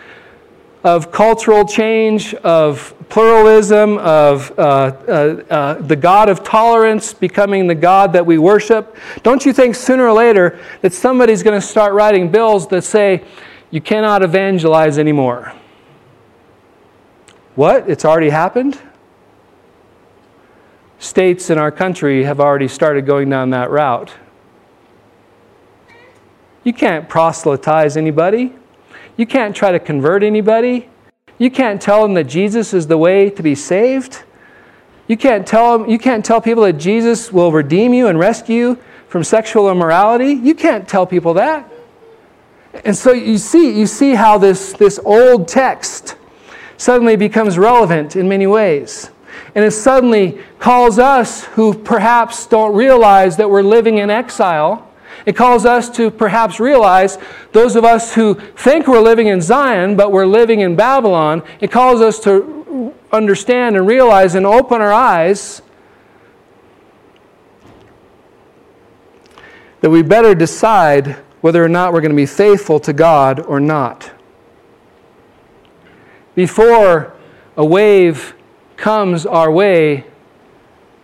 [0.83, 5.11] of cultural change, of pluralism, of uh, uh,
[5.49, 10.07] uh, the God of tolerance becoming the God that we worship, don't you think sooner
[10.07, 13.23] or later that somebody's going to start writing bills that say,
[13.71, 15.53] you cannot evangelize anymore?
[17.55, 17.89] What?
[17.89, 18.79] It's already happened?
[20.99, 24.13] States in our country have already started going down that route.
[26.63, 28.53] You can't proselytize anybody.
[29.15, 30.89] You can't try to convert anybody.
[31.37, 34.23] You can't tell them that Jesus is the way to be saved.
[35.07, 38.55] You can't tell them, you can't tell people that Jesus will redeem you and rescue
[38.55, 40.33] you from sexual immorality.
[40.33, 41.67] You can't tell people that.
[42.85, 46.15] And so you see, you see how this, this old text
[46.77, 49.09] suddenly becomes relevant in many ways.
[49.55, 54.89] And it suddenly calls us who perhaps don't realize that we're living in exile
[55.25, 57.17] it calls us to perhaps realize,
[57.51, 61.71] those of us who think we're living in Zion, but we're living in Babylon, it
[61.71, 65.61] calls us to understand and realize and open our eyes
[69.81, 73.59] that we better decide whether or not we're going to be faithful to God or
[73.59, 74.11] not.
[76.35, 77.15] Before
[77.55, 78.35] a wave
[78.79, 80.05] comes our way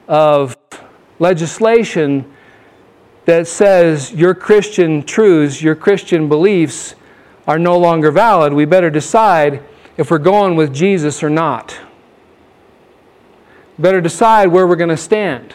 [0.08, 0.58] of
[1.20, 2.32] legislation
[3.26, 6.96] that says your Christian truths, your Christian beliefs
[7.48, 9.62] are no longer valid, we better decide
[9.98, 11.78] if we're going with Jesus or not.
[13.78, 15.54] Better decide where we're going to stand.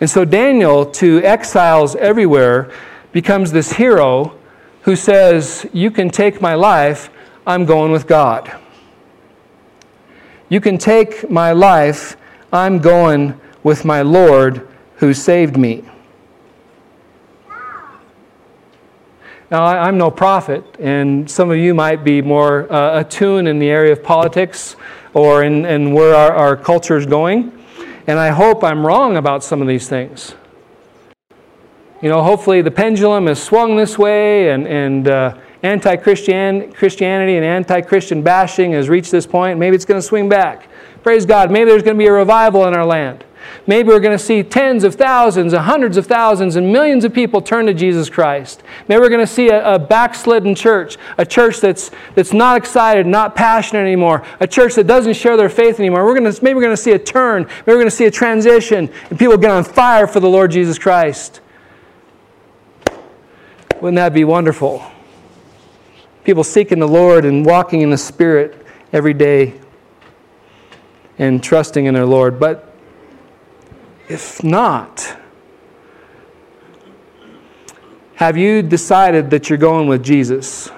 [0.00, 2.72] And so Daniel, to exiles everywhere,
[3.12, 4.36] becomes this hero
[4.82, 7.10] who says, You can take my life,
[7.46, 8.52] I'm going with God.
[10.48, 12.16] You can take my life,
[12.52, 15.84] I'm going with my Lord who saved me.
[19.50, 23.68] Now, I'm no prophet, and some of you might be more uh, attuned in the
[23.68, 24.76] area of politics
[25.12, 27.52] or in, in where our, our culture is going.
[28.06, 30.34] And I hope I'm wrong about some of these things.
[32.02, 37.44] You know, hopefully the pendulum has swung this way, and, and uh, anti Christianity and
[37.44, 39.58] anti Christian bashing has reached this point.
[39.58, 40.68] Maybe it's going to swing back.
[41.02, 41.50] Praise God.
[41.50, 43.24] Maybe there's going to be a revival in our land.
[43.66, 47.12] Maybe we're going to see tens of thousands, and hundreds of thousands, and millions of
[47.12, 48.62] people turn to Jesus Christ.
[48.88, 53.06] Maybe we're going to see a, a, backslidden church, a church that's, that's not excited,
[53.06, 56.04] not passionate anymore, a church that doesn't share their faith anymore.
[56.04, 58.06] We're going to, maybe we're going to see a turn, maybe we're going to see
[58.06, 61.40] a transition, and people get on fire for the Lord Jesus Christ.
[63.80, 64.90] Wouldn't that be wonderful?
[66.24, 69.60] People seeking the Lord and walking in the Spirit every day
[71.18, 72.40] and trusting in their Lord.
[72.40, 72.74] But
[74.08, 75.16] if not,
[78.16, 80.70] have you decided that you're going with Jesus?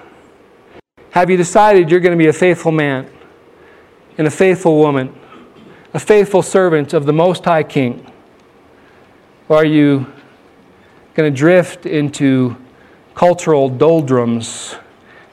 [1.11, 3.09] Have you decided you're going to be a faithful man
[4.19, 5.15] and a faithful woman,
[5.95, 8.11] a faithful servant of the Most High King?
[9.49, 10.13] Or are you
[11.15, 12.57] going to drift into
[13.15, 14.77] cultural doldrums,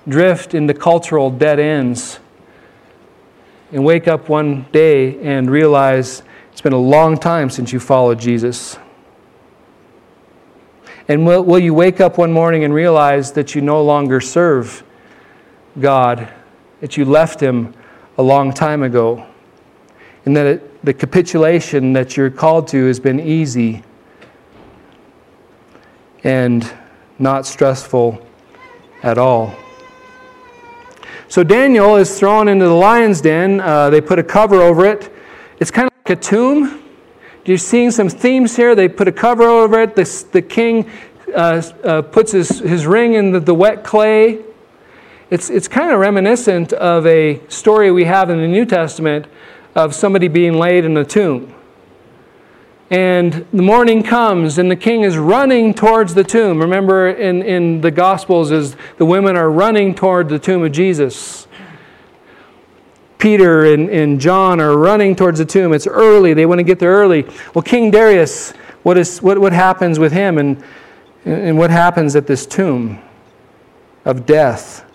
[0.07, 2.19] drift into cultural dead ends,
[3.71, 8.19] and wake up one day and realize it's been a long time since you followed
[8.19, 8.77] Jesus.
[11.07, 14.83] And will, will you wake up one morning and realize that you no longer serve
[15.79, 16.31] God,
[16.81, 17.73] that you left Him
[18.17, 19.25] a long time ago,
[20.25, 23.83] and that it, the capitulation that you're called to has been easy
[26.23, 26.71] and
[27.17, 28.25] not stressful
[29.01, 29.55] at all?
[31.33, 33.59] So Daniel is thrown into the lion's den.
[33.59, 35.11] Uh, they put a cover over it.
[35.59, 36.83] It's kind of like a tomb.
[37.43, 38.75] You're seeing some themes here.
[38.75, 39.95] They put a cover over it.
[39.95, 40.87] The, the king
[41.33, 44.43] uh, uh, puts his, his ring in the, the wet clay.
[45.31, 49.25] It's, it's kind of reminiscent of a story we have in the New Testament
[49.73, 51.51] of somebody being laid in a tomb.
[52.93, 56.59] And the morning comes, and the king is running towards the tomb.
[56.59, 61.47] Remember, in, in the Gospels, as the women are running toward the tomb of Jesus.
[63.17, 65.73] Peter and, and John are running towards the tomb.
[65.73, 66.35] It's early.
[66.35, 67.25] They want to get there early.
[67.55, 68.51] Well, King Darius,
[68.83, 70.63] what, is, what, what happens with him and,
[71.25, 73.01] and what happens at this tomb
[74.05, 74.85] of death?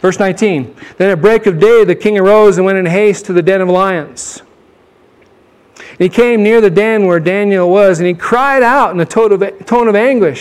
[0.00, 3.32] Verse 19 Then at break of day, the king arose and went in haste to
[3.32, 4.42] the den of lions.
[5.98, 9.32] He came near the den where Daniel was, and he cried out in a tone
[9.32, 10.40] of, anguish.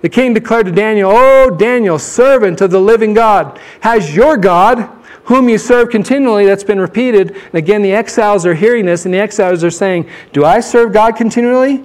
[0.00, 4.88] The king declared to Daniel, O Daniel, servant of the living God, has your God
[5.24, 6.46] whom you serve continually.
[6.46, 7.30] That's been repeated.
[7.32, 10.92] And again, the exiles are hearing this, and the exiles are saying, Do I serve
[10.92, 11.84] God continually?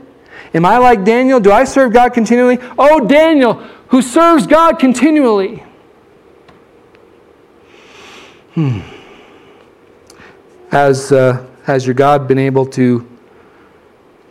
[0.53, 1.39] Am I like Daniel?
[1.39, 2.57] Do I serve God continually?
[2.77, 3.55] Oh, Daniel,
[3.89, 5.63] who serves God continually.
[8.55, 8.79] Hmm.
[10.71, 13.07] Has, uh, has your God been able to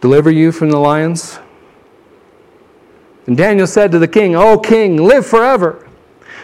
[0.01, 1.39] deliver you from the lions?
[3.29, 5.89] And Daniel said to the king, O king, live forever.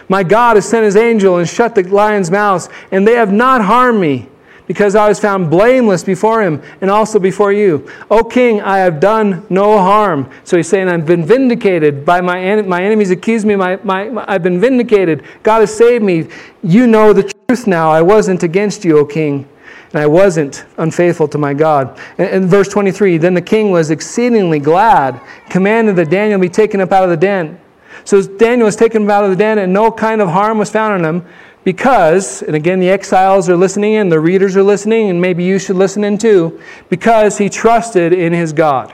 [0.07, 3.61] My God has sent his angel and shut the lions' mouths, and they have not
[3.61, 4.29] harmed me,
[4.67, 7.91] because I was found blameless before him and also before you.
[8.09, 10.29] O king, I have done no harm.
[10.45, 13.57] So he's saying, I've been vindicated by my, en- my enemies accused me.
[13.57, 15.25] My, my, my, I've been vindicated.
[15.43, 16.29] God has saved me.
[16.63, 17.91] You know the truth now.
[17.91, 19.49] I wasn't against you, O king
[19.95, 21.97] and I wasn't unfaithful to my God.
[22.17, 26.91] In, verse 23, then the king was exceedingly glad, commanded that Daniel be taken up
[26.91, 27.57] out of the den.
[28.03, 30.95] So Daniel was taken out of the den, and no kind of harm was found
[30.95, 31.25] on him
[31.63, 35.57] because, and again, the exiles are listening in, the readers are listening, and maybe you
[35.57, 38.93] should listen in too, because he trusted in his God.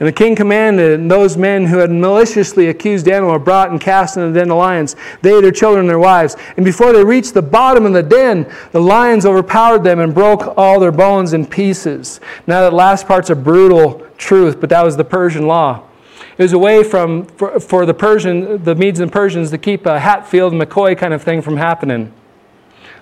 [0.00, 3.80] And the king commanded, and those men who had maliciously accused Daniel were brought and
[3.80, 6.36] cast into the den of lions, they, their children, and their wives.
[6.56, 10.58] And before they reached the bottom of the den, the lions overpowered them and broke
[10.58, 12.20] all their bones in pieces.
[12.48, 15.84] Now, that last part's a brutal truth, but that was the Persian law.
[16.36, 19.86] It was a way from, for, for the Persian, the Medes and Persians to keep
[19.86, 22.12] a Hatfield, McCoy kind of thing from happening.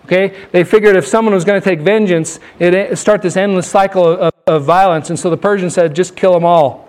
[0.05, 0.47] Okay?
[0.51, 4.33] They figured if someone was going to take vengeance, it'd start this endless cycle of,
[4.47, 5.11] of violence.
[5.11, 6.89] And so the Persians said, just kill them all.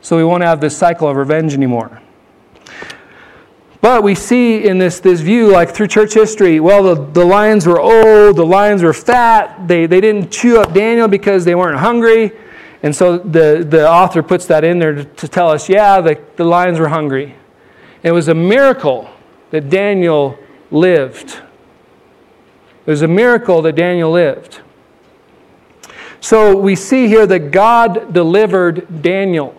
[0.00, 2.00] So we won't have this cycle of revenge anymore.
[3.80, 7.66] But we see in this, this view, like through church history, well, the, the lions
[7.66, 11.78] were old, the lions were fat, they, they didn't chew up Daniel because they weren't
[11.78, 12.32] hungry.
[12.82, 16.22] And so the, the author puts that in there to, to tell us, yeah, the,
[16.36, 17.36] the lions were hungry.
[18.02, 19.10] It was a miracle
[19.50, 20.38] that Daniel
[20.70, 21.40] lived.
[22.90, 24.62] It was a miracle that Daniel lived.
[26.20, 29.54] So we see here that God delivered Daniel.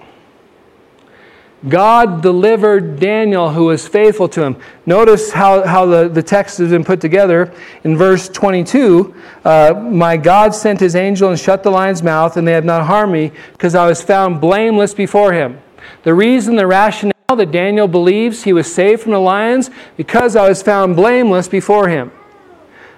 [1.69, 4.57] God delivered Daniel who was faithful to him.
[4.85, 7.53] Notice how, how the, the text has been put together.
[7.85, 9.15] In verse 22,
[9.45, 12.85] uh, my God sent his angel and shut the lion's mouth, and they have not
[12.85, 15.57] harmed me, because I was found blameless before him.
[16.03, 20.49] The reason, the rationale that Daniel believes he was saved from the lions, because I
[20.49, 22.11] was found blameless before him.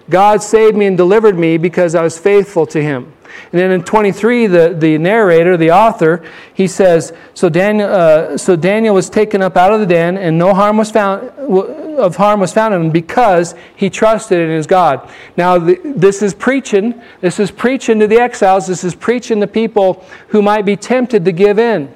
[0.10, 3.14] God saved me and delivered me because I was faithful to him.
[3.52, 6.24] And then in 23, the, the narrator, the author,
[6.54, 10.38] he says, so Daniel, uh, so Daniel was taken up out of the den, and
[10.38, 11.30] no harm was found,
[11.98, 15.10] of harm was found in him because he trusted in his God.
[15.38, 17.02] Now, the, this is preaching.
[17.22, 18.68] This is preaching to the exiles.
[18.68, 21.94] This is preaching to people who might be tempted to give in,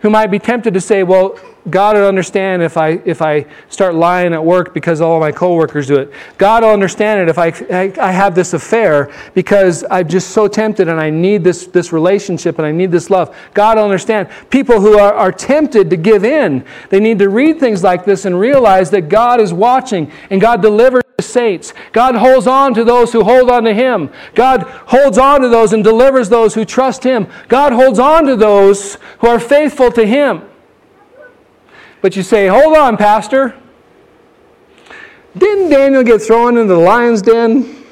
[0.00, 1.38] who might be tempted to say, well,
[1.68, 5.88] God will understand if I, if I start lying at work because all my coworkers
[5.88, 6.10] do it.
[6.38, 10.48] God will understand it if I, I, I, have this affair because I'm just so
[10.48, 13.36] tempted and I need this, this relationship and I need this love.
[13.52, 14.30] God will understand.
[14.48, 18.24] People who are, are tempted to give in, they need to read things like this
[18.24, 21.74] and realize that God is watching and God delivers the saints.
[21.92, 24.10] God holds on to those who hold on to Him.
[24.34, 27.28] God holds on to those and delivers those who trust Him.
[27.48, 30.49] God holds on to those who are faithful to Him.
[32.00, 33.54] But you say, hold on, Pastor.
[35.36, 37.84] Didn't Daniel get thrown into the lion's den?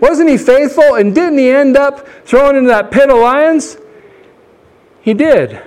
[0.00, 0.94] Wasn't he faithful?
[0.94, 3.76] And didn't he end up thrown into that pit of lions?
[5.00, 5.62] He did.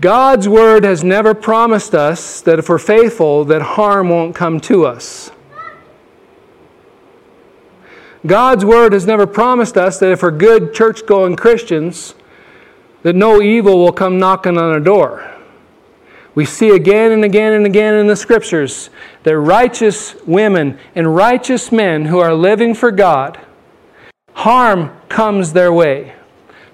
[0.00, 4.86] God's word has never promised us that if we're faithful, that harm won't come to
[4.86, 5.30] us.
[8.26, 12.14] God's word has never promised us that if we're good church going Christians,
[13.02, 15.30] that no evil will come knocking on our door.
[16.34, 18.90] We see again and again and again in the scriptures
[19.24, 23.38] that righteous women and righteous men who are living for God,
[24.34, 26.14] harm comes their way,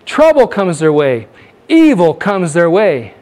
[0.05, 1.29] trouble comes their way,
[1.69, 3.15] evil comes their way.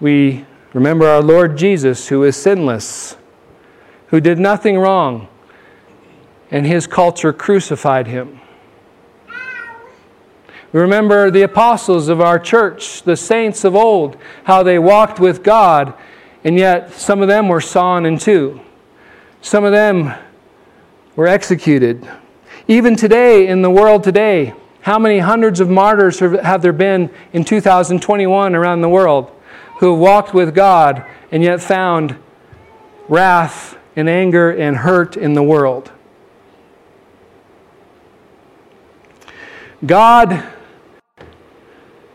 [0.00, 3.16] We remember our Lord Jesus, who is sinless,
[4.06, 5.28] who did nothing wrong,
[6.50, 8.39] and his culture crucified him.
[10.72, 15.94] Remember the apostles of our church, the saints of old, how they walked with God,
[16.44, 18.60] and yet some of them were sawn in two.
[19.42, 20.14] Some of them
[21.16, 22.08] were executed.
[22.68, 27.44] Even today, in the world today, how many hundreds of martyrs have there been in
[27.44, 29.30] 2021 around the world
[29.78, 32.16] who have walked with God and yet found
[33.08, 35.90] wrath and anger and hurt in the world?
[39.84, 40.44] God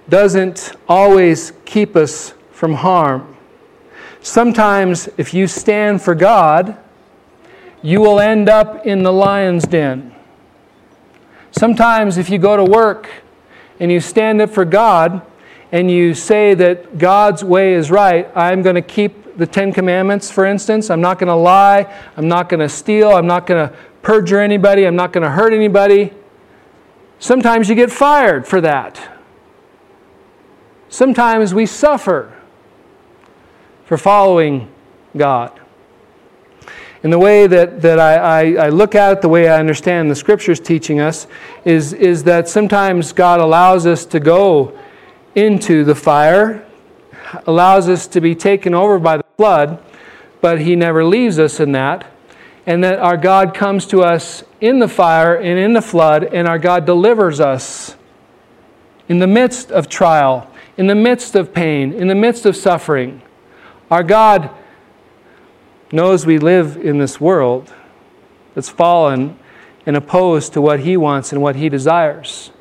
[0.10, 3.36] doesn't always keep us from harm.
[4.22, 6.78] Sometimes, if you stand for God,
[7.82, 10.16] you will end up in the lion's den.
[11.51, 13.10] Sometimes, if you go to work
[13.80, 15.22] and you stand up for God
[15.72, 20.32] and you say that God's way is right, I'm going to keep the Ten Commandments,
[20.32, 20.89] for instance.
[20.89, 21.93] I'm not going to lie.
[22.18, 23.12] I'm not going to steal.
[23.12, 24.86] I'm not going to perjure anybody.
[24.86, 26.14] I'm not going to hurt anybody.
[27.20, 29.14] Sometimes you get fired for that.
[30.96, 32.32] Sometimes we suffer
[33.84, 34.72] for following
[35.18, 35.52] God.
[37.04, 40.10] And the way that, that I, I, I, look at it, the way I understand
[40.10, 41.28] the scriptures teaching us,
[41.66, 44.80] is, is that sometimes God allows us to go
[45.36, 46.66] into the fire,
[47.46, 49.84] allows us to be taken over by the flood,
[50.39, 52.10] but He never leaves us in that.
[52.66, 56.48] And that our God comes to us in the fire and in the flood, and
[56.48, 57.98] our God delivers us
[59.10, 63.21] in the midst of trial in the midst of pain, in the midst of suffering.
[63.89, 64.49] Our God
[65.91, 67.73] knows we live in this world
[68.53, 69.38] that's fallen
[69.86, 72.51] and opposed to what He wants and what He desires.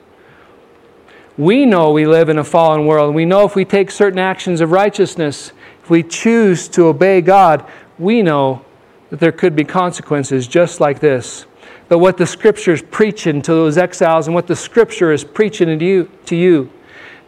[1.37, 3.15] We know we live in a fallen world.
[3.15, 5.53] We know if we take certain actions of righteousness,
[5.83, 8.65] if we choose to obey God, we know
[9.11, 11.47] that there could be consequences just like this.
[11.89, 15.77] But what the Scripture is preaching to those exiles and what the Scripture is preaching
[15.77, 16.71] to you, to you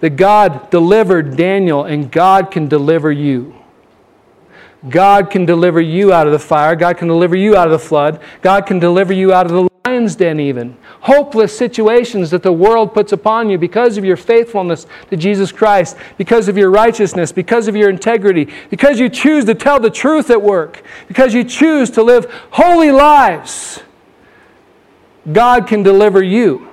[0.01, 3.55] that God delivered Daniel and God can deliver you.
[4.89, 6.77] God can deliver you out of the fire.
[6.77, 8.21] God can deliver you out of the flood.
[8.43, 10.77] God can deliver you out of the lion's den, even.
[11.01, 15.97] Hopeless situations that the world puts upon you because of your faithfulness to Jesus Christ,
[16.19, 20.31] because of your righteousness, because of your integrity, because you choose to tell the truth
[20.31, 23.83] at work, because you choose to live holy lives.
[25.33, 26.69] God can deliver you.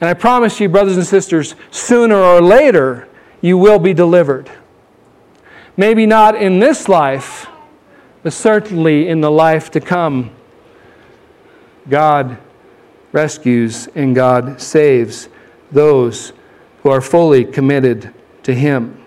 [0.00, 3.08] And I promise you, brothers and sisters, sooner or later,
[3.40, 4.50] you will be delivered.
[5.76, 7.46] Maybe not in this life,
[8.22, 10.30] but certainly in the life to come.
[11.88, 12.38] God
[13.12, 15.28] rescues and God saves
[15.70, 16.32] those
[16.82, 19.02] who are fully committed to Him.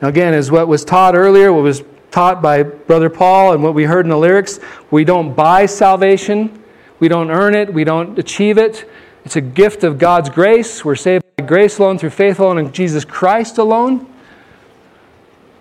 [0.00, 3.74] Now, again, as what was taught earlier, what was taught by Brother Paul, and what
[3.74, 4.60] we heard in the lyrics,
[4.90, 6.62] we don't buy salvation.
[7.00, 8.88] We don't earn it, we don't achieve it.
[9.24, 10.84] It's a gift of God's grace.
[10.84, 14.06] We're saved by grace alone, through faith alone, in Jesus Christ alone.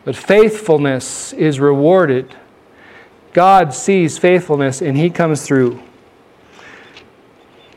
[0.04, 2.36] But faithfulness is rewarded.
[3.32, 5.82] God sees faithfulness and he comes through.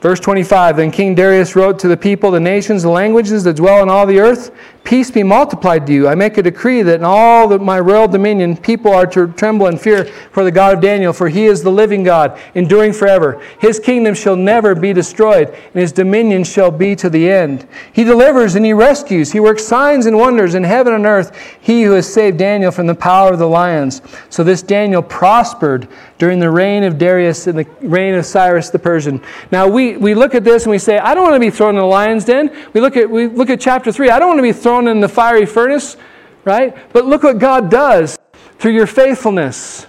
[0.07, 3.83] Verse 25 Then King Darius wrote to the people, the nations, the languages that dwell
[3.83, 4.53] in all the earth
[4.87, 6.07] Peace be multiplied to you.
[6.07, 9.67] I make a decree that in all the, my royal dominion people are to tremble
[9.67, 13.43] and fear for the God of Daniel, for he is the living God, enduring forever.
[13.59, 17.67] His kingdom shall never be destroyed, and his dominion shall be to the end.
[17.93, 19.33] He delivers and he rescues.
[19.33, 21.37] He works signs and wonders in heaven and earth.
[21.61, 24.03] He who has saved Daniel from the power of the lions.
[24.31, 25.89] So this Daniel prospered
[26.19, 29.21] during the reign of Darius and the reign of Cyrus the Persian.
[29.51, 31.75] Now we, we look at this and we say, I don't want to be thrown
[31.75, 32.55] in the lion's den.
[32.73, 34.11] We look at, we look at chapter 3.
[34.11, 35.97] I don't want to be thrown thrown in the fiery furnace,
[36.45, 36.77] right?
[36.93, 38.19] But look what God does
[38.59, 39.87] through your faithfulness.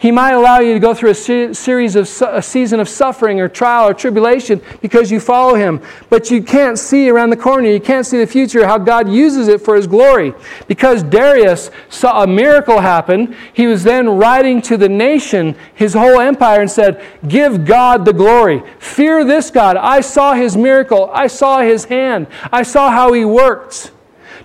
[0.00, 2.88] He might allow you to go through a se- series of su- a season of
[2.88, 5.82] suffering or trial or tribulation because you follow Him.
[6.08, 7.68] But you can't see around the corner.
[7.68, 10.32] You can't see the future, how God uses it for His glory.
[10.68, 16.18] Because Darius saw a miracle happen, he was then writing to the nation, his whole
[16.18, 18.62] empire, and said, Give God the glory.
[18.78, 19.76] Fear this God.
[19.76, 21.10] I saw His miracle.
[21.12, 22.26] I saw His hand.
[22.50, 23.92] I saw how He worked.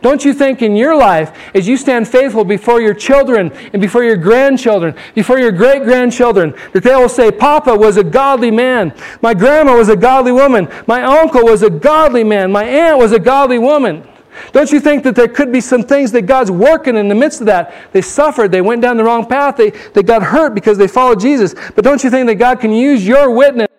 [0.06, 4.04] Don't you think in your life, as you stand faithful before your children and before
[4.04, 8.94] your grandchildren, before your great grandchildren, that they will say, Papa was a godly man.
[9.24, 10.70] My grandma was a godly woman.
[10.86, 12.52] My uncle was a godly man.
[12.52, 14.08] My aunt was a godly woman.
[14.52, 17.40] Don't you think that there could be some things that God's working in the midst
[17.40, 17.74] of that?
[17.92, 21.20] They suffered, they went down the wrong path, they, they got hurt because they followed
[21.20, 21.56] Jesus.
[21.74, 23.70] But don't you think that God can use your witness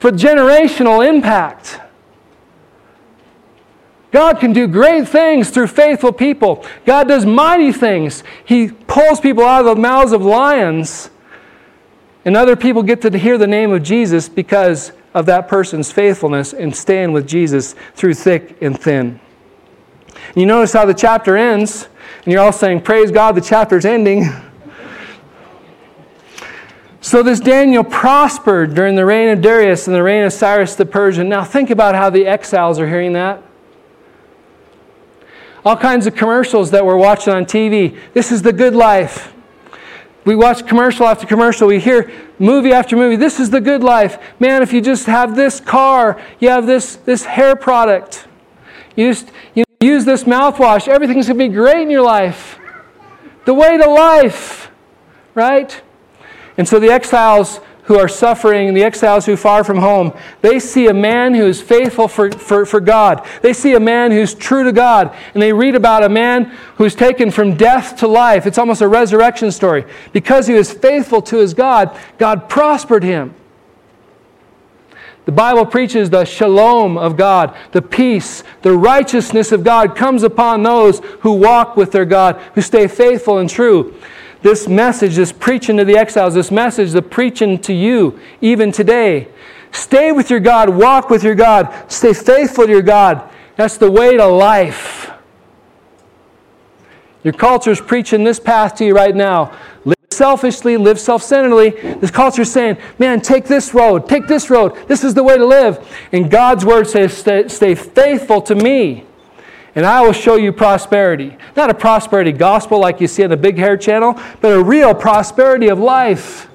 [0.00, 1.78] for generational impact?
[4.10, 6.64] God can do great things through faithful people.
[6.86, 8.24] God does mighty things.
[8.44, 11.10] He pulls people out of the mouths of lions.
[12.24, 16.52] And other people get to hear the name of Jesus because of that person's faithfulness
[16.52, 19.20] and staying with Jesus through thick and thin.
[20.28, 21.88] And you notice how the chapter ends,
[22.24, 24.24] and you're all saying, Praise God, the chapter's ending.
[27.00, 30.84] So, this Daniel prospered during the reign of Darius and the reign of Cyrus the
[30.84, 31.28] Persian.
[31.28, 33.42] Now, think about how the exiles are hearing that
[35.68, 37.94] all kinds of commercials that we're watching on TV.
[38.14, 39.34] This is the good life.
[40.24, 41.68] We watch commercial after commercial.
[41.68, 43.16] We hear movie after movie.
[43.16, 44.18] This is the good life.
[44.40, 48.26] Man, if you just have this car, you have this, this hair product,
[48.96, 52.58] you just you use this mouthwash, everything's going to be great in your life.
[53.44, 54.70] The way to life,
[55.34, 55.82] right?
[56.56, 60.12] And so the exiles who are suffering, the exiles who are far from home,
[60.42, 63.26] they see a man who is faithful for, for, for God.
[63.40, 65.16] They see a man who's true to God.
[65.32, 68.46] And they read about a man who's taken from death to life.
[68.46, 69.86] It's almost a resurrection story.
[70.12, 73.34] Because he was faithful to his God, God prospered him.
[75.24, 80.62] The Bible preaches the shalom of God, the peace, the righteousness of God comes upon
[80.62, 83.94] those who walk with their God, who stay faithful and true
[84.42, 89.28] this message, this preaching to the exiles, this message, the preaching to you, even today.
[89.72, 93.28] Stay with your God, walk with your God, stay faithful to your God.
[93.56, 95.10] That's the way to life.
[97.24, 99.56] Your culture is preaching this path to you right now.
[99.84, 101.70] Live selfishly, live self centeredly.
[101.70, 104.76] This culture is saying, man, take this road, take this road.
[104.86, 105.86] This is the way to live.
[106.12, 109.04] And God's word says, stay, stay faithful to me
[109.74, 111.36] and I will show you prosperity.
[111.56, 114.94] Not a prosperity gospel like you see on the Big Hair channel, but a real
[114.94, 116.48] prosperity of life,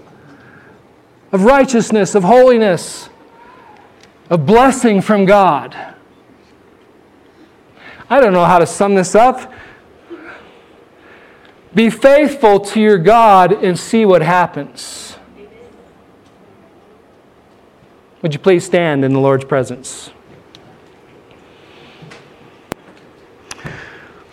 [1.31, 3.09] of righteousness, of holiness,
[4.29, 5.75] of blessing from God.
[8.09, 9.51] I don't know how to sum this up.
[11.73, 15.17] Be faithful to your God and see what happens.
[18.21, 20.11] Would you please stand in the Lord's presence?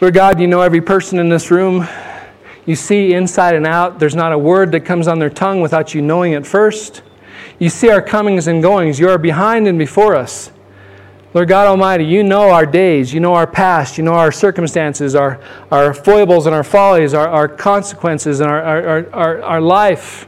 [0.00, 1.86] Lord God, you know every person in this room.
[2.64, 3.98] You see inside and out.
[3.98, 7.02] There's not a word that comes on their tongue without you knowing it first.
[7.58, 8.98] You see our comings and goings.
[8.98, 10.52] You are behind and before us.
[11.34, 15.14] Lord God Almighty, you know our days, you know our past, you know our circumstances,
[15.14, 15.38] our,
[15.70, 20.26] our foibles and our follies, our, our consequences, and our, our, our, our life.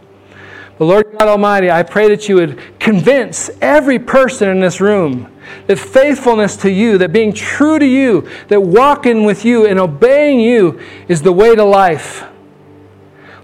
[0.77, 5.32] But Lord God Almighty, I pray that you would convince every person in this room
[5.67, 10.41] that faithfulness to you, that being true to you, that walking with you and obeying
[10.41, 12.25] you is the way to life.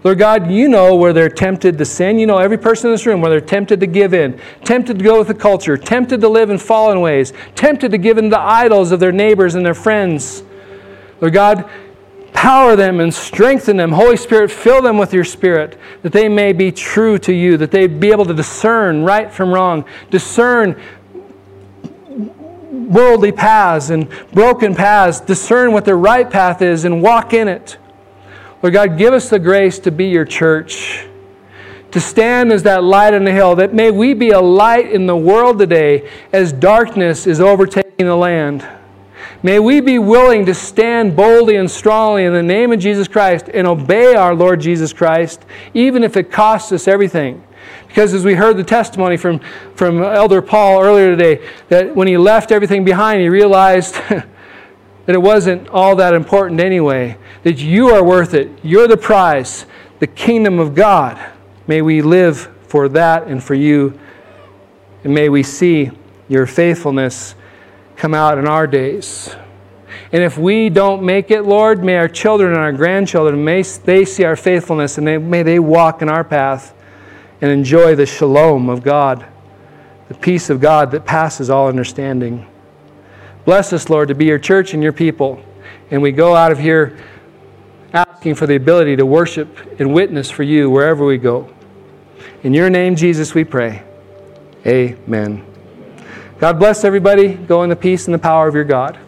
[0.05, 2.18] Lord God, you know where they're tempted to sin.
[2.18, 5.05] You know every person in this room where they're tempted to give in, tempted to
[5.05, 8.30] go with the culture, tempted to live in fallen ways, tempted to give in to
[8.30, 10.44] the idols of their neighbors and their friends.
[11.20, 11.68] Lord God,
[12.38, 13.90] Power them and strengthen them.
[13.90, 17.72] Holy Spirit, fill them with your Spirit that they may be true to you, that
[17.72, 20.80] they be able to discern right from wrong, discern
[22.71, 27.79] worldly paths and broken paths, discern what the right path is and walk in it.
[28.62, 31.07] Lord God, give us the grace to be your church,
[31.93, 35.07] to stand as that light on the hill, that may we be a light in
[35.07, 38.66] the world today as darkness is overtaking the land.
[39.43, 43.49] May we be willing to stand boldly and strongly in the name of Jesus Christ
[43.55, 45.45] and obey our Lord Jesus Christ,
[45.75, 47.45] even if it costs us everything.
[47.89, 49.41] Because as we heard the testimony from,
[49.74, 54.26] from Elder Paul earlier today, that when he left everything behind, he realized that
[55.09, 58.51] it wasn't all that important anyway, that you are worth it.
[58.62, 59.64] You're the prize,
[60.01, 61.18] the kingdom of God.
[61.66, 63.99] May we live for that and for you,
[65.03, 65.91] and may we see
[66.28, 67.34] your faithfulness
[67.97, 69.34] come out in our days.
[70.12, 74.05] And if we don't make it, Lord, may our children and our grandchildren, may they
[74.05, 76.74] see our faithfulness and they, may they walk in our path
[77.41, 79.26] and enjoy the shalom of God,
[80.09, 82.47] the peace of God that passes all understanding.
[83.45, 85.43] Bless us, Lord, to be your church and your people.
[85.91, 86.99] And we go out of here
[87.93, 91.53] asking for the ability to worship and witness for you wherever we go.
[92.43, 93.82] In your name, Jesus, we pray.
[94.66, 95.45] Amen.
[96.39, 97.34] God bless everybody.
[97.34, 98.99] Go in the peace and the power of your God.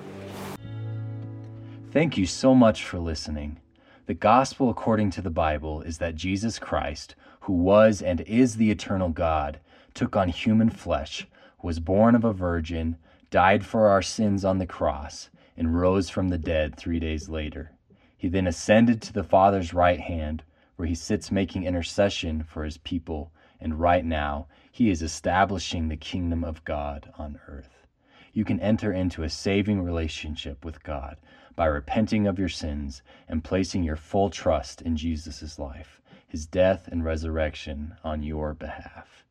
[1.92, 3.58] Thank you so much for listening.
[4.06, 8.70] The gospel according to the Bible is that Jesus Christ, who was and is the
[8.70, 9.60] eternal God,
[9.94, 11.26] took on human flesh,
[11.62, 12.96] was born of a virgin,
[13.30, 17.72] died for our sins on the cross, and rose from the dead three days later.
[18.16, 20.42] He then ascended to the Father's right hand,
[20.76, 25.96] where he sits making intercession for his people, and right now he is establishing the
[25.96, 27.86] kingdom of God on earth.
[28.32, 31.16] You can enter into a saving relationship with God
[31.56, 35.99] by repenting of your sins and placing your full trust in Jesus' life,
[36.30, 39.24] his death and resurrection on your behalf.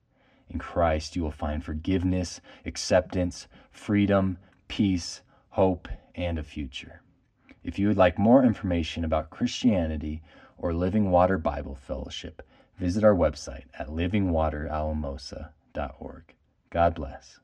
[0.49, 4.37] In Christ, you will find forgiveness, acceptance, freedom,
[4.67, 5.21] peace,
[5.51, 7.01] hope, and a future.
[7.63, 10.21] If you would like more information about Christianity
[10.57, 12.45] or Living Water Bible Fellowship,
[12.77, 16.35] visit our website at livingwateralamosa.org.
[16.69, 17.39] God bless.